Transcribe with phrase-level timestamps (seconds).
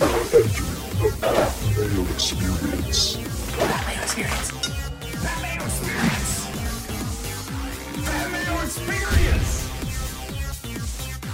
[0.00, 0.06] the
[2.14, 3.16] Experience.
[4.00, 4.50] Experience.
[5.60, 6.48] Experience.
[8.64, 9.68] Experience.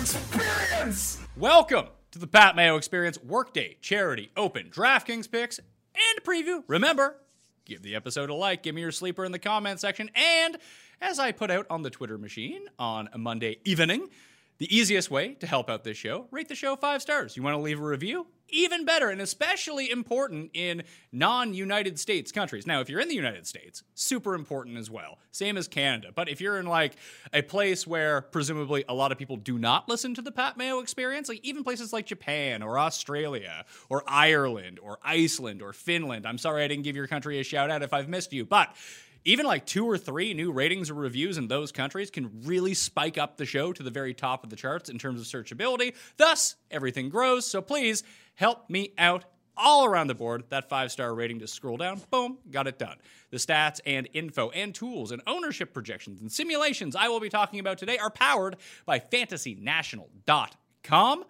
[0.00, 1.18] Experience.
[1.36, 6.64] Welcome to the Pat Mayo Experience Workday Charity Open DraftKings picks and preview.
[6.66, 7.18] Remember,
[7.64, 10.56] give the episode a like, give me your sleeper in the comment section, and
[11.00, 14.08] as I put out on the Twitter machine on a Monday evening,
[14.58, 17.36] the easiest way to help out this show, rate the show five stars.
[17.36, 18.26] You want to leave a review?
[18.48, 22.64] Even better, and especially important in non United States countries.
[22.64, 25.18] Now, if you're in the United States, super important as well.
[25.32, 26.10] Same as Canada.
[26.14, 26.94] But if you're in like
[27.32, 30.78] a place where presumably a lot of people do not listen to the Pat Mayo
[30.78, 36.38] experience, like even places like Japan or Australia or Ireland or Iceland or Finland, I'm
[36.38, 38.76] sorry I didn't give your country a shout out if I've missed you, but
[39.26, 43.18] even like two or three new ratings or reviews in those countries can really spike
[43.18, 45.94] up the show to the very top of the charts in terms of searchability.
[46.16, 47.44] Thus, everything grows.
[47.44, 49.24] So please help me out
[49.56, 50.44] all around the board.
[50.50, 52.96] That five star rating to scroll down, boom, got it done.
[53.30, 57.58] The stats and info and tools and ownership projections and simulations I will be talking
[57.58, 61.24] about today are powered by fantasynational.com.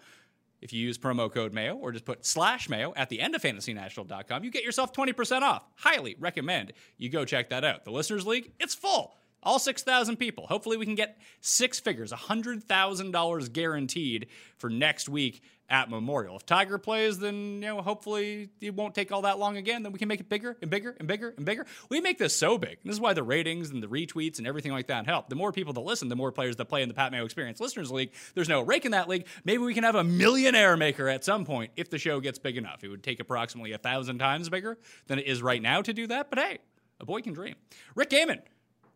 [0.60, 3.42] If you use promo code Mayo or just put slash Mayo at the end of
[3.42, 5.66] fantasynational.com, you get yourself 20% off.
[5.76, 7.84] Highly recommend you go check that out.
[7.84, 9.16] The Listeners League, it's full.
[9.46, 10.46] All 6,000 people.
[10.48, 14.26] Hopefully, we can get six figures, $100,000 guaranteed
[14.58, 16.36] for next week at Memorial.
[16.36, 19.82] If Tiger plays, then you know hopefully it won't take all that long again.
[19.82, 21.64] Then we can make it bigger and bigger and bigger and bigger.
[21.88, 22.78] We make this so big.
[22.82, 25.28] And this is why the ratings and the retweets and everything like that help.
[25.28, 27.60] The more people that listen, the more players that play in the Pat Mayo Experience
[27.60, 28.12] Listeners League.
[28.34, 29.26] There's no rake in that league.
[29.44, 32.56] Maybe we can have a millionaire maker at some point if the show gets big
[32.56, 32.82] enough.
[32.84, 36.06] It would take approximately a thousand times bigger than it is right now to do
[36.08, 36.30] that.
[36.30, 36.58] But hey,
[37.00, 37.56] a boy can dream.
[37.94, 38.40] Rick Gehman,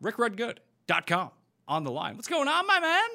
[0.01, 1.31] rickrunsgood.com
[1.67, 2.15] on the line.
[2.15, 3.09] What's going on, my man?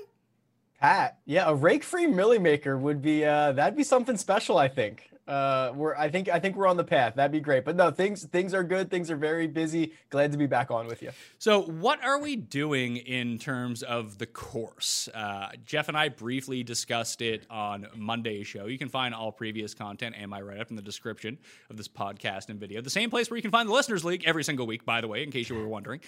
[0.81, 5.09] Pat, yeah, a rake-free millie maker would be uh that'd be something special, I think.
[5.27, 7.15] Uh we're I think I think we're on the path.
[7.17, 7.65] That'd be great.
[7.65, 8.91] But no, things things are good.
[8.91, 9.95] Things are very busy.
[10.11, 11.13] Glad to be back on with you.
[11.39, 15.09] So, what are we doing in terms of the course?
[15.15, 18.67] Uh, Jeff and I briefly discussed it on Monday's show.
[18.67, 21.39] You can find all previous content and my write up in the description
[21.71, 22.83] of this podcast and video.
[22.83, 25.09] The same place where you can find the Listeners League every single week, by the
[25.09, 26.01] way, in case you were wondering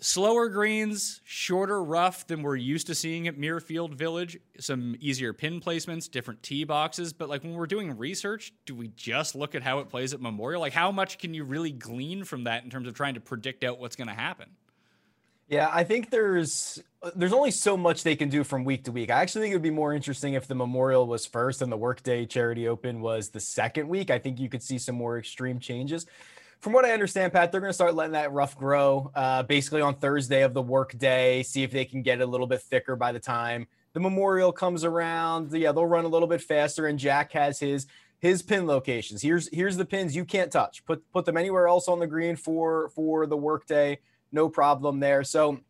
[0.00, 4.38] slower greens, shorter rough than we're used to seeing at Muirfield Village.
[4.58, 7.12] Some easier pin placements, different tee boxes.
[7.12, 10.20] But like when we're doing research, do we just look at how it plays at
[10.20, 10.60] Memorial?
[10.60, 13.62] Like how much can you really glean from that in terms of trying to predict
[13.62, 14.48] out what's going to happen?
[15.48, 16.80] Yeah, I think there's
[17.16, 19.10] there's only so much they can do from week to week.
[19.10, 21.76] I actually think it would be more interesting if the Memorial was first and the
[21.76, 24.10] Workday Charity Open was the second week.
[24.10, 26.06] I think you could see some more extreme changes
[26.60, 29.80] from what I understand, Pat, they're going to start letting that rough grow uh, basically
[29.80, 32.96] on Thursday of the work day, see if they can get a little bit thicker
[32.96, 35.52] by the time the memorial comes around.
[35.52, 37.86] Yeah, they'll run a little bit faster, and Jack has his
[38.18, 39.22] his pin locations.
[39.22, 40.84] Here's here's the pins you can't touch.
[40.84, 43.98] Put put them anywhere else on the green for for the workday.
[44.32, 45.24] No problem there.
[45.24, 45.60] So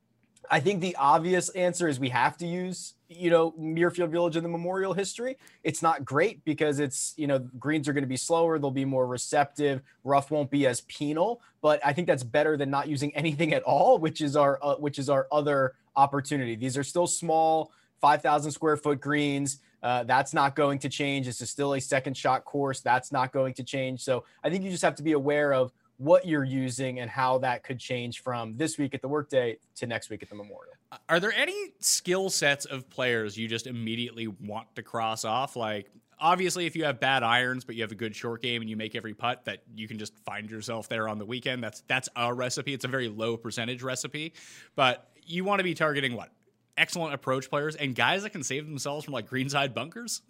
[0.48, 4.42] I think the obvious answer is we have to use, you know, Muirfield Village in
[4.42, 5.36] the memorial history.
[5.62, 8.84] It's not great because it's, you know, greens are going to be slower, they'll be
[8.84, 13.14] more receptive, rough won't be as penal, but I think that's better than not using
[13.16, 16.54] anything at all, which is our uh, which is our other opportunity.
[16.54, 19.58] These are still small 5,000 square foot greens.
[19.82, 21.26] Uh, that's not going to change.
[21.26, 22.80] This is still a second shot course.
[22.80, 24.00] That's not going to change.
[24.00, 27.36] So I think you just have to be aware of what you're using and how
[27.36, 30.72] that could change from this week at the workday to next week at the memorial.
[31.10, 35.56] Are there any skill sets of players you just immediately want to cross off?
[35.56, 38.70] Like, obviously, if you have bad irons, but you have a good short game and
[38.70, 41.62] you make every putt, that you can just find yourself there on the weekend.
[41.62, 42.72] That's that's a recipe.
[42.72, 44.32] It's a very low percentage recipe,
[44.76, 46.30] but you want to be targeting what
[46.78, 50.22] excellent approach players and guys that can save themselves from like greenside bunkers.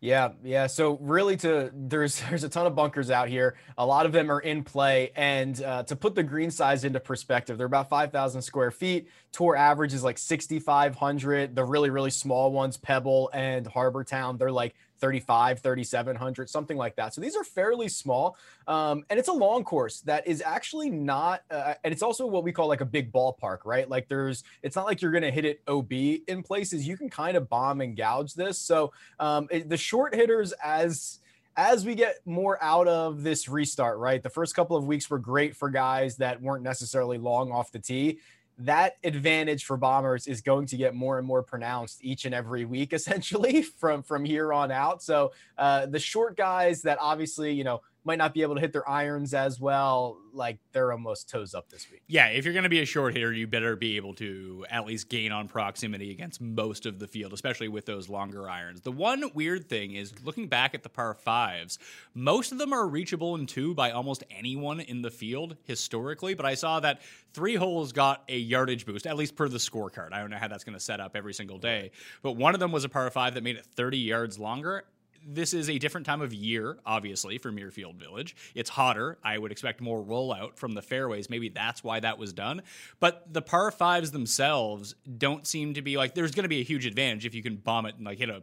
[0.00, 0.66] Yeah, yeah.
[0.66, 3.56] So really, to there's there's a ton of bunkers out here.
[3.78, 7.00] A lot of them are in play, and uh, to put the green size into
[7.00, 9.08] perspective, they're about five thousand square feet.
[9.32, 11.54] Tour average is like sixty five hundred.
[11.54, 16.94] The really really small ones, Pebble and Harbour Town, they're like 35, 3,700, something like
[16.94, 17.12] that.
[17.12, 18.36] So these are fairly small.
[18.68, 22.44] Um, and it's a long course that is actually not, uh, and it's also what
[22.44, 23.90] we call like a big ballpark, right?
[23.90, 26.86] Like there's, it's not like you're going to hit it OB in places.
[26.86, 28.60] You can kind of bomb and gouge this.
[28.60, 31.18] So um, it, the short hitters, as,
[31.56, 34.22] as we get more out of this restart, right?
[34.22, 37.80] The first couple of weeks were great for guys that weren't necessarily long off the
[37.80, 38.20] tee
[38.58, 42.64] that advantage for bombers is going to get more and more pronounced each and every
[42.64, 45.02] week essentially from from here on out.
[45.02, 48.72] So uh, the short guys that obviously you know might not be able to hit
[48.72, 50.18] their irons as well.
[50.32, 52.02] Like they're almost toes up this week.
[52.08, 54.86] Yeah, if you're going to be a short hitter, you better be able to at
[54.86, 58.80] least gain on proximity against most of the field, especially with those longer irons.
[58.80, 61.78] The one weird thing is looking back at the par fives,
[62.14, 66.34] most of them are reachable in two by almost anyone in the field historically.
[66.34, 67.02] But I saw that
[67.34, 70.12] three holes got a yardage boost, at least per the scorecard.
[70.12, 71.90] I don't know how that's going to set up every single day,
[72.22, 74.84] but one of them was a par five that made it 30 yards longer
[75.26, 78.36] this is a different time of year, obviously, for Muirfield Village.
[78.54, 79.18] It's hotter.
[79.22, 81.30] I would expect more rollout from the fairways.
[81.30, 82.62] Maybe that's why that was done.
[83.00, 86.64] But the par fives themselves don't seem to be like there's going to be a
[86.64, 88.42] huge advantage if you can bomb it and like hit a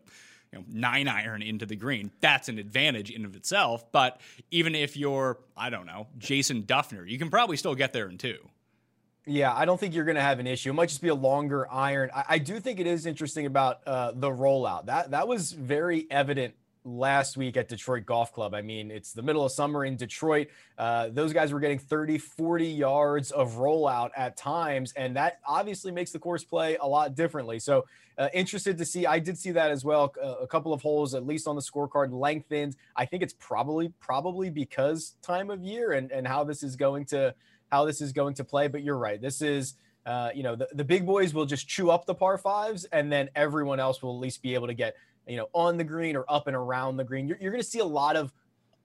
[0.52, 2.12] you know, nine iron into the green.
[2.22, 3.92] That's an advantage in of itself.
[3.92, 4.20] But
[4.52, 8.18] even if you're, I don't know, Jason Dufner, you can probably still get there in
[8.18, 8.38] two.
[9.26, 10.72] Yeah, I don't think you're going to have an issue.
[10.72, 12.10] It might just be a longer iron.
[12.16, 14.88] I, I do think it is interesting about uh, the rollout.
[14.88, 16.56] That that was very evident
[16.98, 18.54] last week at Detroit Golf Club.
[18.54, 20.48] I mean, it's the middle of summer in Detroit.
[20.78, 25.92] Uh, those guys were getting 30, 40 yards of rollout at times, and that obviously
[25.92, 27.60] makes the course play a lot differently.
[27.60, 27.86] So,
[28.18, 29.06] uh, interested to see.
[29.06, 30.14] I did see that as well.
[30.22, 32.76] A, couple of holes, at least on the scorecard, lengthened.
[32.96, 37.06] I think it's probably probably because time of year and and how this is going
[37.06, 37.34] to
[37.72, 38.68] how this is going to play.
[38.68, 39.22] But you're right.
[39.22, 39.76] This is.
[40.06, 43.12] Uh, you know, the, the big boys will just chew up the par fives, and
[43.12, 44.96] then everyone else will at least be able to get
[45.30, 47.28] you know, on the green or up and around the green.
[47.28, 48.34] You're, you're going to see a lot of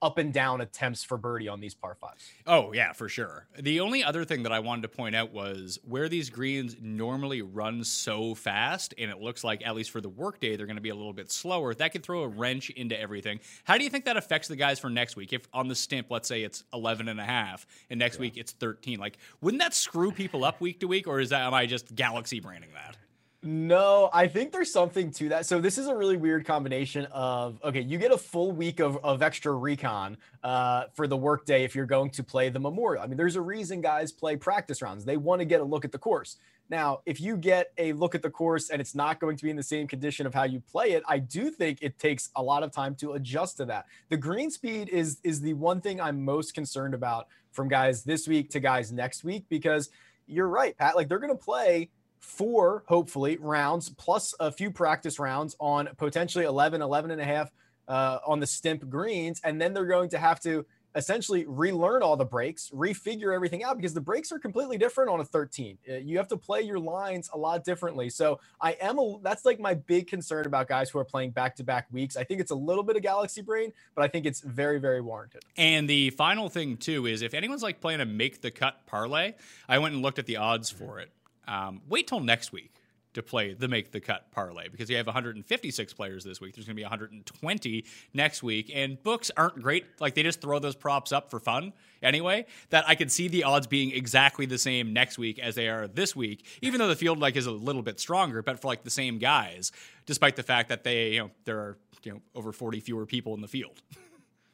[0.02, 2.31] up and down attempts for birdie on these par fives.
[2.46, 3.46] Oh, yeah, for sure.
[3.58, 7.41] The only other thing that I wanted to point out was where these greens normally
[7.41, 10.82] run so fast, and it looks like, at least for the workday, they're going to
[10.82, 11.75] be a little bit slower.
[11.75, 13.41] That could throw a wrench into everything.
[13.64, 15.32] How do you think that affects the guys for next week?
[15.32, 18.23] If on the stimp, let's say it's 11 and a half, and next yeah.
[18.23, 21.46] week it's 13, like, wouldn't that screw people up week to week, or is that,
[21.46, 22.99] am I just galaxy braining that?
[23.46, 25.44] No, I think there's something to that.
[25.44, 28.96] So this is a really weird combination of okay, you get a full week of,
[29.05, 33.02] of extra recon uh, for the workday if you're going to play the memorial.
[33.02, 35.05] I mean, there's a reason guys play practice rounds.
[35.05, 36.38] They want to get a look at the course.
[36.70, 39.50] Now, if you get a look at the course and it's not going to be
[39.50, 42.43] in the same condition of how you play it, I do think it takes a
[42.43, 43.85] lot of time to adjust to that.
[44.08, 48.26] The green speed is is the one thing I'm most concerned about from guys this
[48.26, 49.91] week to guys next week because
[50.26, 50.96] you're right, Pat.
[50.96, 51.91] Like they're going to play
[52.25, 57.53] four, hopefully, rounds plus a few practice rounds on potentially 11, 11 and a half
[57.87, 59.41] uh, on the stimp greens.
[59.44, 60.65] And then they're going to have to
[60.97, 65.21] essentially relearn all the breaks, refigure everything out because the breaks are completely different on
[65.21, 65.76] a 13.
[65.88, 68.09] Uh, you have to play your lines a lot differently.
[68.09, 71.56] So I am a, that's like my big concern about guys who are playing back
[71.56, 72.17] to back weeks.
[72.17, 75.00] I think it's a little bit of galaxy brain, but I think it's very, very
[75.00, 75.44] warranted.
[75.56, 79.35] And the final thing too is if anyone's like playing a make the cut parlay,
[79.69, 81.11] I went and looked at the odds for it.
[81.46, 82.75] Um, wait till next week
[83.14, 86.55] to play the make the cut parlay because you have 156 players this week.
[86.55, 89.87] There's going to be 120 next week, and books aren't great.
[90.00, 92.46] Like they just throw those props up for fun anyway.
[92.70, 95.88] That I could see the odds being exactly the same next week as they are
[95.88, 98.82] this week, even though the field like is a little bit stronger, but for like
[98.82, 99.73] the same guys,
[100.06, 103.35] despite the fact that they you know there are you know over 40 fewer people
[103.35, 103.81] in the field.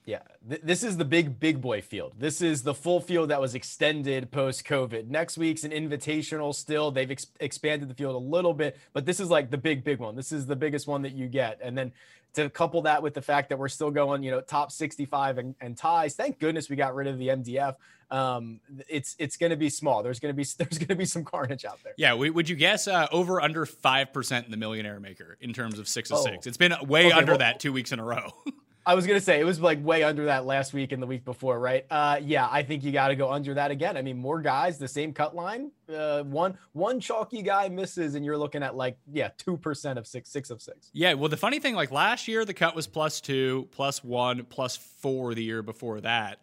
[0.06, 2.14] Yeah, th- this is the big, big boy field.
[2.19, 5.08] This is the full field that was extended post COVID.
[5.08, 6.91] Next week's an invitational still.
[6.91, 9.99] They've ex- expanded the field a little bit, but this is like the big, big
[9.99, 10.17] one.
[10.17, 11.61] This is the biggest one that you get.
[11.62, 11.93] And then
[12.35, 15.55] to couple that with the fact that we're still going, you know, top 65 and,
[15.61, 16.14] and ties.
[16.14, 17.76] Thank goodness we got rid of the MDF.
[18.11, 20.02] Um, it's it's going to be small.
[20.02, 21.94] There's going to be there's going to be some carnage out there.
[21.97, 25.79] Yeah, would you guess uh, over under five percent in the Millionaire Maker in terms
[25.79, 26.25] of six of oh.
[26.25, 26.47] six?
[26.47, 28.32] It's been way okay, under well, that two weeks in a row.
[28.86, 31.25] I was gonna say it was like way under that last week and the week
[31.25, 31.84] before, right?
[31.90, 33.96] Uh, yeah, I think you got to go under that again.
[33.96, 35.70] I mean, more guys, the same cut line.
[35.92, 40.06] Uh, one one chalky guy misses, and you're looking at like yeah, two percent of
[40.06, 40.90] six, six of six.
[40.92, 44.44] Yeah, well, the funny thing, like last year, the cut was plus two, plus one,
[44.44, 46.40] plus four the year before that.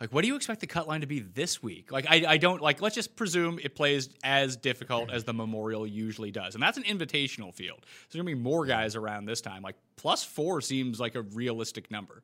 [0.00, 1.92] Like, what do you expect the cut line to be this week?
[1.92, 2.82] Like, I, I don't like.
[2.82, 6.82] Let's just presume it plays as difficult as the Memorial usually does, and that's an
[6.82, 7.78] invitational field.
[7.82, 9.62] So there's gonna be more guys around this time.
[9.62, 12.22] Like, plus four seems like a realistic number.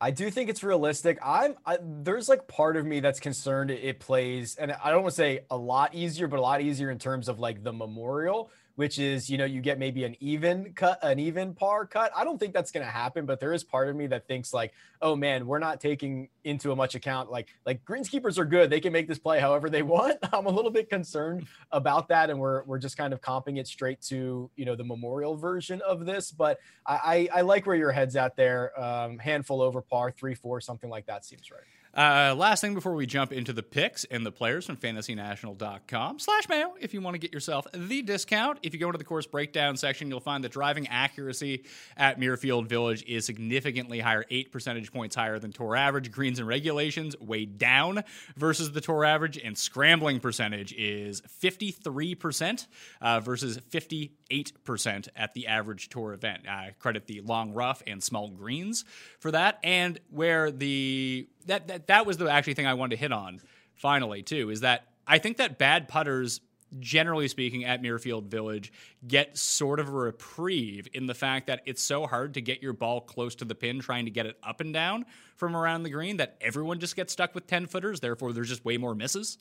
[0.00, 1.18] I do think it's realistic.
[1.22, 5.12] I'm I, there's like part of me that's concerned it plays, and I don't want
[5.12, 8.50] to say a lot easier, but a lot easier in terms of like the Memorial
[8.76, 12.12] which is you know you get maybe an even cut an even par cut.
[12.16, 14.54] I don't think that's going to happen but there is part of me that thinks
[14.54, 18.70] like oh man we're not taking into a much account like like greenskeepers are good.
[18.70, 20.18] They can make this play however they want.
[20.32, 23.66] I'm a little bit concerned about that and we're we're just kind of comping it
[23.66, 27.76] straight to you know the memorial version of this but i i, I like where
[27.76, 28.78] your head's at there.
[28.80, 31.62] Um, handful over par three four something like that seems right
[31.96, 36.46] Uh, last thing before we jump into the picks and the players from fantasynational.com slash
[36.46, 38.58] mayo if you want to get yourself the discount.
[38.62, 41.64] If you go into the course breakdown section, you'll find that driving accuracy
[41.96, 46.12] at Muirfield Village is significantly higher, eight percentage points higher than tour average.
[46.12, 48.04] Greens and regulations way down
[48.36, 52.66] versus the tour average, and scrambling percentage is 53%
[53.00, 56.46] uh, versus 58% at the average tour event.
[56.46, 58.84] I credit the long rough and small greens
[59.18, 59.58] for that.
[59.64, 63.40] And where the that, that that was the actually thing I wanted to hit on
[63.74, 66.40] finally too is that I think that bad putters
[66.80, 68.72] generally speaking at Muirfield Village
[69.06, 72.72] get sort of a reprieve in the fact that it's so hard to get your
[72.72, 75.04] ball close to the pin trying to get it up and down
[75.36, 78.64] from around the green that everyone just gets stuck with 10 footers therefore there's just
[78.64, 79.38] way more misses.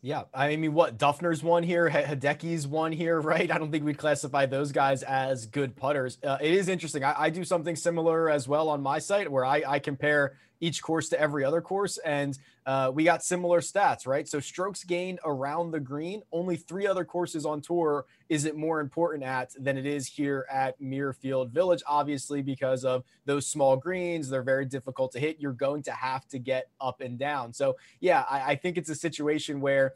[0.00, 3.50] Yeah, I mean, what Dufner's won here, Hideki's won here, right?
[3.50, 6.18] I don't think we'd classify those guys as good putters.
[6.22, 7.02] Uh, it is interesting.
[7.02, 10.82] I, I, do something similar as well on my site where I, I compare each
[10.82, 11.98] course to every other course.
[11.98, 14.28] And uh, we got similar stats, right?
[14.28, 18.80] So strokes gained around the green, only three other courses on tour is it more
[18.80, 24.28] important at than it is here at Muirfield Village, obviously, because of those small greens.
[24.28, 25.40] They're very difficult to hit.
[25.40, 27.52] You're going to have to get up and down.
[27.52, 29.94] So, yeah, I, I think it's a situation where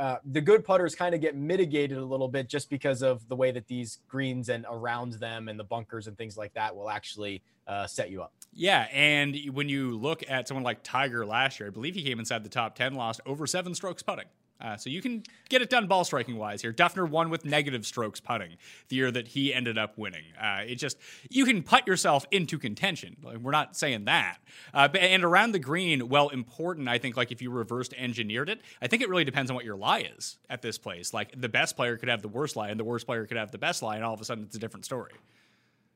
[0.00, 3.36] uh, the good putters kind of get mitigated a little bit just because of the
[3.36, 6.88] way that these greens and around them and the bunkers and things like that will
[6.88, 8.32] actually uh, set you up.
[8.54, 12.18] Yeah, and when you look at someone like Tiger last year, I believe he came
[12.18, 14.24] inside the top ten, lost over seven strokes putting.
[14.60, 16.72] Uh, so you can get it done ball striking wise here.
[16.72, 18.56] Dufner won with negative strokes putting
[18.88, 20.24] the year that he ended up winning.
[20.40, 20.98] Uh, it just
[21.28, 23.16] you can putt yourself into contention.
[23.22, 24.38] Like, we're not saying that.
[24.74, 26.88] Uh, but, and around the green, well, important.
[26.88, 29.64] I think like if you reversed engineered it, I think it really depends on what
[29.64, 31.14] your lie is at this place.
[31.14, 33.50] Like the best player could have the worst lie, and the worst player could have
[33.50, 35.12] the best lie, and all of a sudden it's a different story.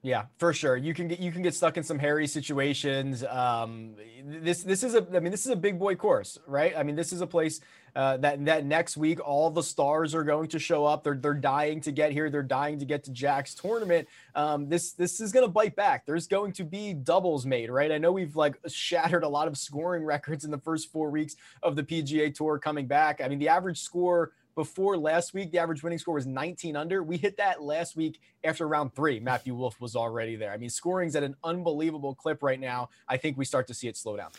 [0.05, 0.77] Yeah, for sure.
[0.77, 3.25] You can get you can get stuck in some hairy situations.
[3.25, 6.75] Um, this this is a I mean this is a big boy course, right?
[6.77, 7.61] I mean this is a place
[7.95, 11.05] uh, that that next week all the stars are going to show up.
[11.05, 12.31] They're they're dying to get here.
[12.31, 14.09] They're dying to get to Jack's tournament.
[14.35, 16.07] Um, this this is going to bite back.
[16.07, 17.93] There's going to be doubles made, right?
[17.93, 21.37] I know we've like shattered a lot of scoring records in the first four weeks
[21.63, 23.21] of the PGA Tour coming back.
[23.23, 27.03] I mean the average score before last week, the average winning score was 19 under.
[27.03, 29.19] We hit that last week after round three.
[29.19, 30.53] Matthew Wolff was already there.
[30.53, 32.91] I mean, scoring's at an unbelievable clip right now.
[33.09, 34.31] I think we start to see it slow down.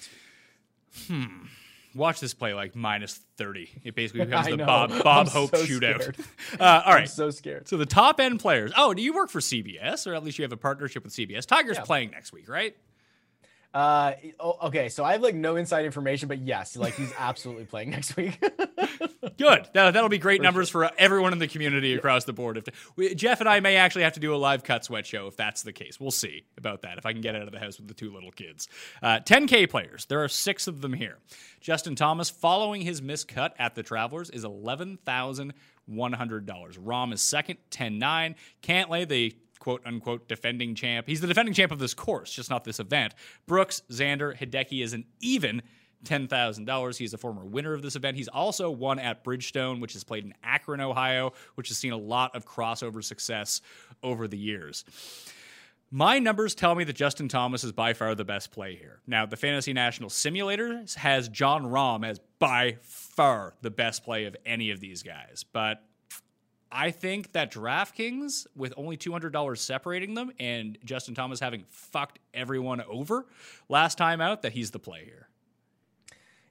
[1.07, 1.47] Hmm.
[1.95, 3.81] Watch this play like minus 30.
[3.83, 6.19] It basically becomes the Bob Bob I'm Hope so shootout.
[6.59, 7.01] Uh, all right.
[7.01, 7.67] I'm so scared.
[7.67, 8.73] So the top end players.
[8.75, 11.45] Oh, do you work for CBS or at least you have a partnership with CBS?
[11.45, 11.83] Tiger's yeah.
[11.83, 12.75] playing next week, right?
[13.75, 14.13] Uh,
[14.63, 18.15] okay, so I have like no inside information, but yes, like he's absolutely playing next
[18.15, 18.41] week.
[19.37, 19.69] Good.
[19.73, 20.87] That, will be great for numbers sure.
[20.87, 21.97] for everyone in the community yeah.
[21.97, 22.57] across the board.
[22.57, 25.27] If we, Jeff and I may actually have to do a live cut sweat show
[25.27, 25.99] if that's the case.
[25.99, 26.97] We'll see about that.
[26.97, 28.67] If I can get out of the house with the two little kids.
[29.01, 30.05] Uh, 10K players.
[30.05, 31.17] There are six of them here.
[31.61, 35.53] Justin Thomas, following his miscut at the Travelers, is eleven thousand
[35.85, 36.77] one hundred dollars.
[36.77, 38.35] Rahm is second, 10-9.
[38.61, 41.07] Cantlay, the quote unquote defending champ.
[41.07, 43.13] He's the defending champ of this course, just not this event.
[43.47, 45.61] Brooks, Xander, Hideki is an even
[46.05, 46.97] $10,000.
[46.97, 48.17] He's a former winner of this event.
[48.17, 51.97] He's also won at Bridgestone, which is played in Akron, Ohio, which has seen a
[51.97, 53.61] lot of crossover success
[54.01, 54.85] over the years.
[55.91, 58.99] My numbers tell me that Justin Thomas is by far the best play here.
[59.07, 64.35] Now, the Fantasy National Simulator has Jon Rahm as by far the best play of
[64.45, 65.83] any of these guys, but
[66.71, 72.81] I think that DraftKings, with only $200 separating them and Justin Thomas having fucked everyone
[72.81, 73.25] over
[73.69, 75.24] last time out, that he's the play here.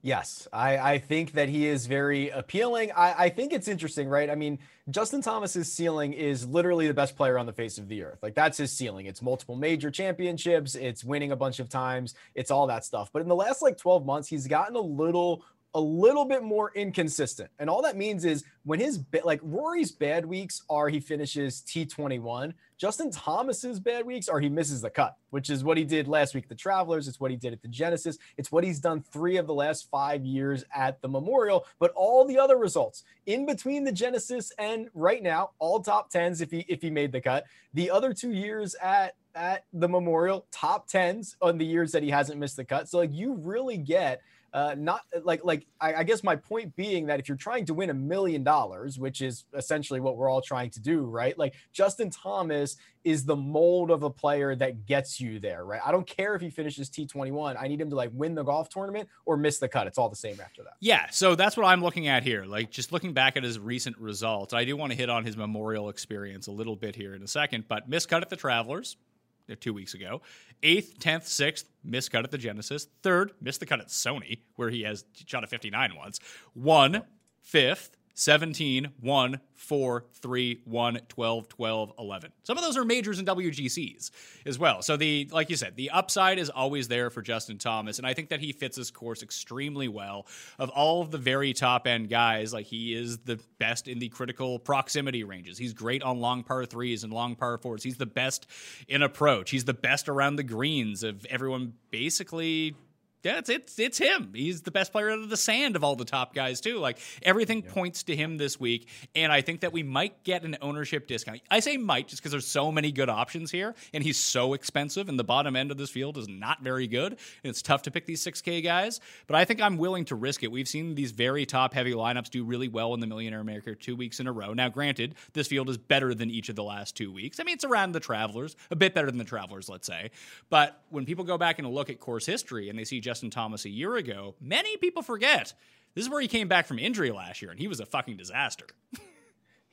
[0.04, 2.92] Yes, I, I think that he is very appealing.
[2.94, 4.28] I, I think it's interesting, right?
[4.28, 4.58] I mean,
[4.90, 8.18] Justin Thomas's ceiling is literally the best player on the face of the earth.
[8.22, 9.06] Like that's his ceiling.
[9.06, 13.08] It's multiple major championships, it's winning a bunch of times, it's all that stuff.
[13.14, 15.42] But in the last like 12 months, he's gotten a little
[15.74, 17.50] a little bit more inconsistent.
[17.58, 22.54] And all that means is when his like Rory's bad weeks are he finishes T21,
[22.78, 26.34] Justin Thomas's bad weeks are he misses the cut, which is what he did last
[26.34, 29.02] week at the Travelers, it's what he did at the Genesis, it's what he's done
[29.12, 33.44] 3 of the last 5 years at the Memorial, but all the other results in
[33.44, 37.20] between the Genesis and right now all top 10s if he if he made the
[37.20, 37.44] cut.
[37.74, 42.10] The other 2 years at at the Memorial, top 10s on the years that he
[42.10, 42.88] hasn't missed the cut.
[42.88, 44.22] So like you really get
[44.54, 47.74] uh, not like like I, I, guess my point being that if you're trying to
[47.74, 51.36] win a million dollars, which is essentially what we're all trying to do, right?
[51.36, 55.80] Like Justin Thomas is the mold of a player that gets you there, right?
[55.84, 57.56] I don't care if he finishes T21.
[57.60, 59.88] I need him to like win the golf tournament or miss the cut.
[59.88, 60.74] It's all the same after that.
[60.78, 62.44] Yeah, so that's what I'm looking at here.
[62.44, 65.36] Like just looking back at his recent results, I do want to hit on his
[65.36, 69.03] memorial experience a little bit here in a second, but miscut at the Travelers, uh,
[69.50, 70.22] Uh, two weeks ago.
[70.62, 72.86] Eighth, tenth, sixth, missed cut at the Genesis.
[73.02, 76.18] Third, missed the cut at Sony, where he has shot a 59 once.
[76.54, 77.02] One,
[77.42, 82.32] fifth, 17, 1, 4, 3, 1, 12, 12, 11.
[82.44, 84.10] Some of those are majors and WGCs
[84.46, 84.82] as well.
[84.82, 88.14] So the like you said, the upside is always there for Justin Thomas and I
[88.14, 90.26] think that he fits this course extremely well.
[90.58, 94.08] Of all of the very top end guys, like he is the best in the
[94.08, 95.58] critical proximity ranges.
[95.58, 97.82] He's great on long par 3s and long par 4s.
[97.82, 98.46] He's the best
[98.88, 99.50] in approach.
[99.50, 102.76] He's the best around the greens of everyone basically
[103.24, 104.32] yeah, it's it's it's him.
[104.34, 106.78] He's the best player out of the sand of all the top guys too.
[106.78, 107.72] Like everything yeah.
[107.72, 111.40] points to him this week, and I think that we might get an ownership discount.
[111.50, 115.08] I say might just because there's so many good options here, and he's so expensive,
[115.08, 117.18] and the bottom end of this field is not very good, and
[117.50, 119.00] it's tough to pick these 6K guys.
[119.26, 120.52] But I think I'm willing to risk it.
[120.52, 123.96] We've seen these very top heavy lineups do really well in the Millionaire Maker two
[123.96, 124.52] weeks in a row.
[124.52, 127.40] Now, granted, this field is better than each of the last two weeks.
[127.40, 130.10] I mean, it's around the Travelers, a bit better than the Travelers, let's say.
[130.50, 133.64] But when people go back and look at course history and they see Justin Thomas
[133.64, 135.54] a year ago, many people forget
[135.94, 138.16] this is where he came back from injury last year, and he was a fucking
[138.16, 138.66] disaster.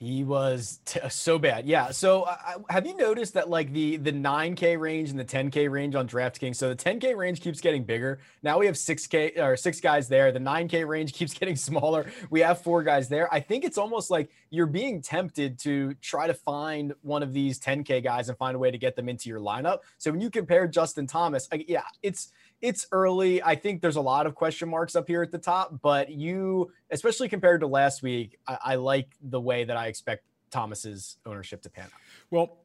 [0.01, 1.67] He was t- so bad.
[1.67, 1.91] Yeah.
[1.91, 2.35] So uh,
[2.71, 6.55] have you noticed that like the the 9k range and the 10k range on DraftKings?
[6.55, 8.17] So the 10k range keeps getting bigger.
[8.41, 10.31] Now we have 6k or six guys there.
[10.31, 12.11] The 9k range keeps getting smaller.
[12.31, 13.31] We have four guys there.
[13.31, 17.59] I think it's almost like you're being tempted to try to find one of these
[17.59, 19.81] 10k guys and find a way to get them into your lineup.
[19.99, 22.31] So when you compare Justin Thomas, like, yeah, it's
[22.61, 23.41] it's early.
[23.41, 26.71] I think there's a lot of question marks up here at the top, but you,
[26.91, 31.61] especially compared to last week, I, I like the way that I expect Thomas's ownership
[31.63, 31.91] to pan out.
[32.29, 32.57] Well,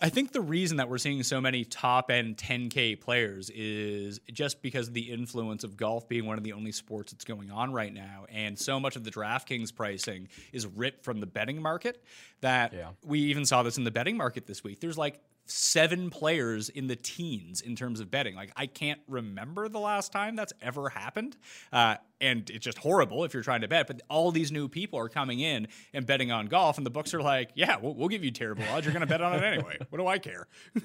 [0.00, 4.62] I think the reason that we're seeing so many top end 10K players is just
[4.62, 7.72] because of the influence of golf being one of the only sports that's going on
[7.72, 8.26] right now.
[8.30, 12.02] And so much of the DraftKings pricing is ripped from the betting market
[12.40, 12.90] that yeah.
[13.04, 14.80] we even saw this in the betting market this week.
[14.80, 18.34] There's like seven players in the teens in terms of betting.
[18.34, 21.36] Like I can't remember the last time that's ever happened,
[21.72, 23.86] uh, and it's just horrible if you're trying to bet.
[23.86, 27.14] But all these new people are coming in and betting on golf, and the books
[27.14, 28.86] are like, "Yeah, we'll, we'll give you terrible odds.
[28.86, 29.78] You're going to bet on it anyway.
[29.90, 30.46] What do I care?"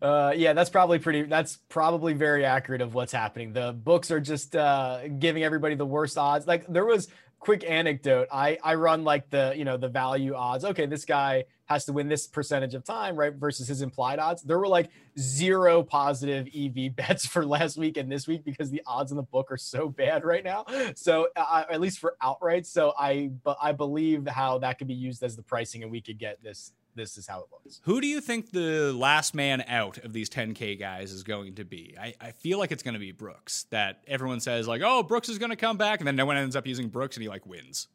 [0.00, 1.22] Uh, yeah, that's probably pretty.
[1.22, 3.52] That's probably very accurate of what's happening.
[3.52, 6.46] The books are just uh, giving everybody the worst odds.
[6.46, 8.28] Like there was quick anecdote.
[8.32, 10.64] I I run like the you know the value odds.
[10.64, 13.34] Okay, this guy has to win this percentage of time, right?
[13.34, 14.42] Versus his implied odds.
[14.42, 18.82] There were like zero positive EV bets for last week and this week because the
[18.86, 20.64] odds in the book are so bad right now.
[20.94, 22.66] So uh, at least for outright.
[22.66, 26.00] So I but I believe how that could be used as the pricing, and we
[26.00, 27.80] could get this this is how it looks.
[27.84, 31.64] Who do you think the last man out of these 10K guys is going to
[31.64, 31.96] be?
[32.00, 33.66] I, I feel like it's going to be Brooks.
[33.70, 36.00] That everyone says, like, oh, Brooks is going to come back.
[36.00, 37.88] And then no one ends up using Brooks and he like wins.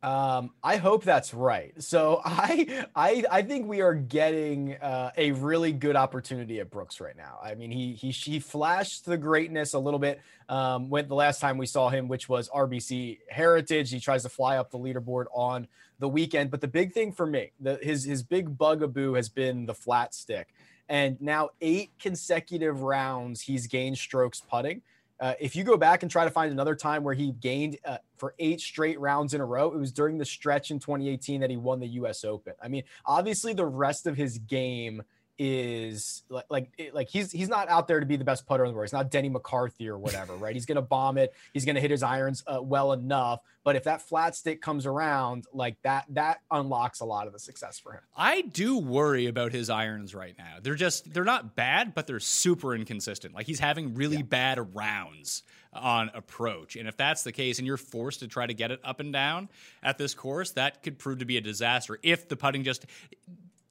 [0.00, 1.72] Um, I hope that's right.
[1.82, 7.00] So I I I think we are getting uh, a really good opportunity at Brooks
[7.00, 7.38] right now.
[7.42, 11.40] I mean, he he he flashed the greatness a little bit um, when the last
[11.40, 13.90] time we saw him, which was RBC Heritage.
[13.90, 15.66] He tries to fly up the leaderboard on
[15.98, 19.66] the weekend, but the big thing for me, the, his his big bugaboo has been
[19.66, 20.54] the flat stick,
[20.88, 24.82] and now eight consecutive rounds he's gained strokes putting.
[25.20, 27.98] Uh, if you go back and try to find another time where he gained uh,
[28.16, 31.50] for eight straight rounds in a row, it was during the stretch in 2018 that
[31.50, 32.24] he won the U.S.
[32.24, 32.54] Open.
[32.62, 35.02] I mean, obviously the rest of his game
[35.38, 38.70] is like like like he's he's not out there to be the best putter in
[38.70, 38.88] the world.
[38.88, 40.54] He's not Denny McCarthy or whatever, right?
[40.54, 41.32] He's gonna bomb it.
[41.52, 43.40] He's gonna hit his irons uh, well enough.
[43.64, 47.38] But if that flat stick comes around, like that, that unlocks a lot of the
[47.38, 48.00] success for him.
[48.16, 50.56] I do worry about his irons right now.
[50.62, 53.34] They're just they're not bad, but they're super inconsistent.
[53.34, 54.22] Like he's having really yeah.
[54.22, 56.76] bad rounds on approach.
[56.76, 59.12] And if that's the case and you're forced to try to get it up and
[59.12, 59.48] down
[59.82, 62.86] at this course, that could prove to be a disaster if the putting just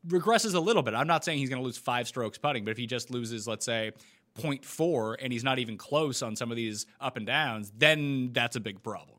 [0.08, 0.94] regresses a little bit.
[0.94, 3.48] I'm not saying he's going to lose five strokes putting, but if he just loses,
[3.48, 3.92] let's say,
[4.38, 8.56] 0.4 and he's not even close on some of these up and downs, then that's
[8.56, 9.18] a big problem.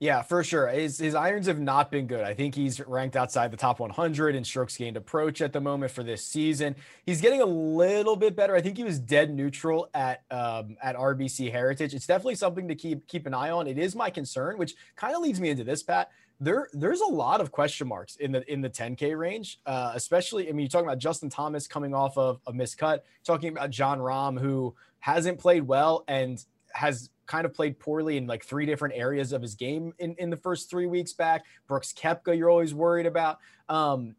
[0.00, 0.66] Yeah, for sure.
[0.68, 2.24] His his irons have not been good.
[2.24, 5.92] I think he's ranked outside the top 100 in strokes gained approach at the moment
[5.92, 6.74] for this season.
[7.04, 8.56] He's getting a little bit better.
[8.56, 11.92] I think he was dead neutral at um, at RBC Heritage.
[11.92, 13.66] It's definitely something to keep keep an eye on.
[13.66, 17.06] It is my concern, which kind of leads me into this, Pat there there's a
[17.06, 20.68] lot of question marks in the in the 10k range uh, especially i mean you're
[20.68, 25.38] talking about justin thomas coming off of a miscut talking about jon rahm who hasn't
[25.38, 29.54] played well and has kind of played poorly in like three different areas of his
[29.54, 31.44] game in, in the first three weeks back.
[31.68, 33.38] Brooks koepka you're always worried about.
[33.68, 34.16] Um,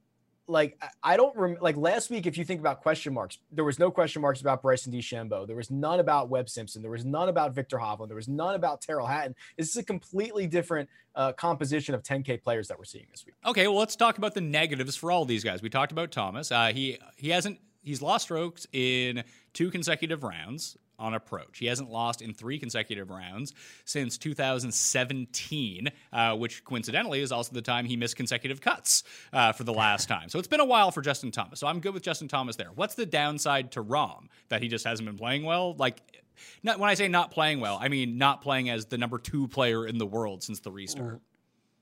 [0.52, 2.28] like I don't rem- like last week.
[2.28, 5.48] If you think about question marks, there was no question marks about Bryson DeChambeau.
[5.48, 6.82] There was none about Webb Simpson.
[6.82, 8.08] There was none about Viktor Hovland.
[8.08, 9.36] There was none about Tyrrell Hatton.
[9.58, 13.36] This is a completely different uh, composition of 10K players that we're seeing this week.
[13.46, 15.62] Okay, well let's talk about the negatives for all these guys.
[15.62, 16.52] We talked about Thomas.
[16.52, 21.58] Uh, he he hasn't he's lost strokes in two consecutive rounds on approach.
[21.58, 27.62] He hasn't lost in three consecutive rounds since 2017, uh, which coincidentally is also the
[27.62, 30.30] time he missed consecutive cuts uh, for the last time.
[30.30, 31.60] So it's been a while for Justin Thomas.
[31.60, 32.70] So I'm good with Justin Thomas there.
[32.76, 35.74] What's the downside to Rahm that he just hasn't been playing well?
[35.74, 36.02] Like,
[36.64, 39.48] not, when I say not playing well, I mean not playing as the number two
[39.48, 41.22] player in the world since the restart.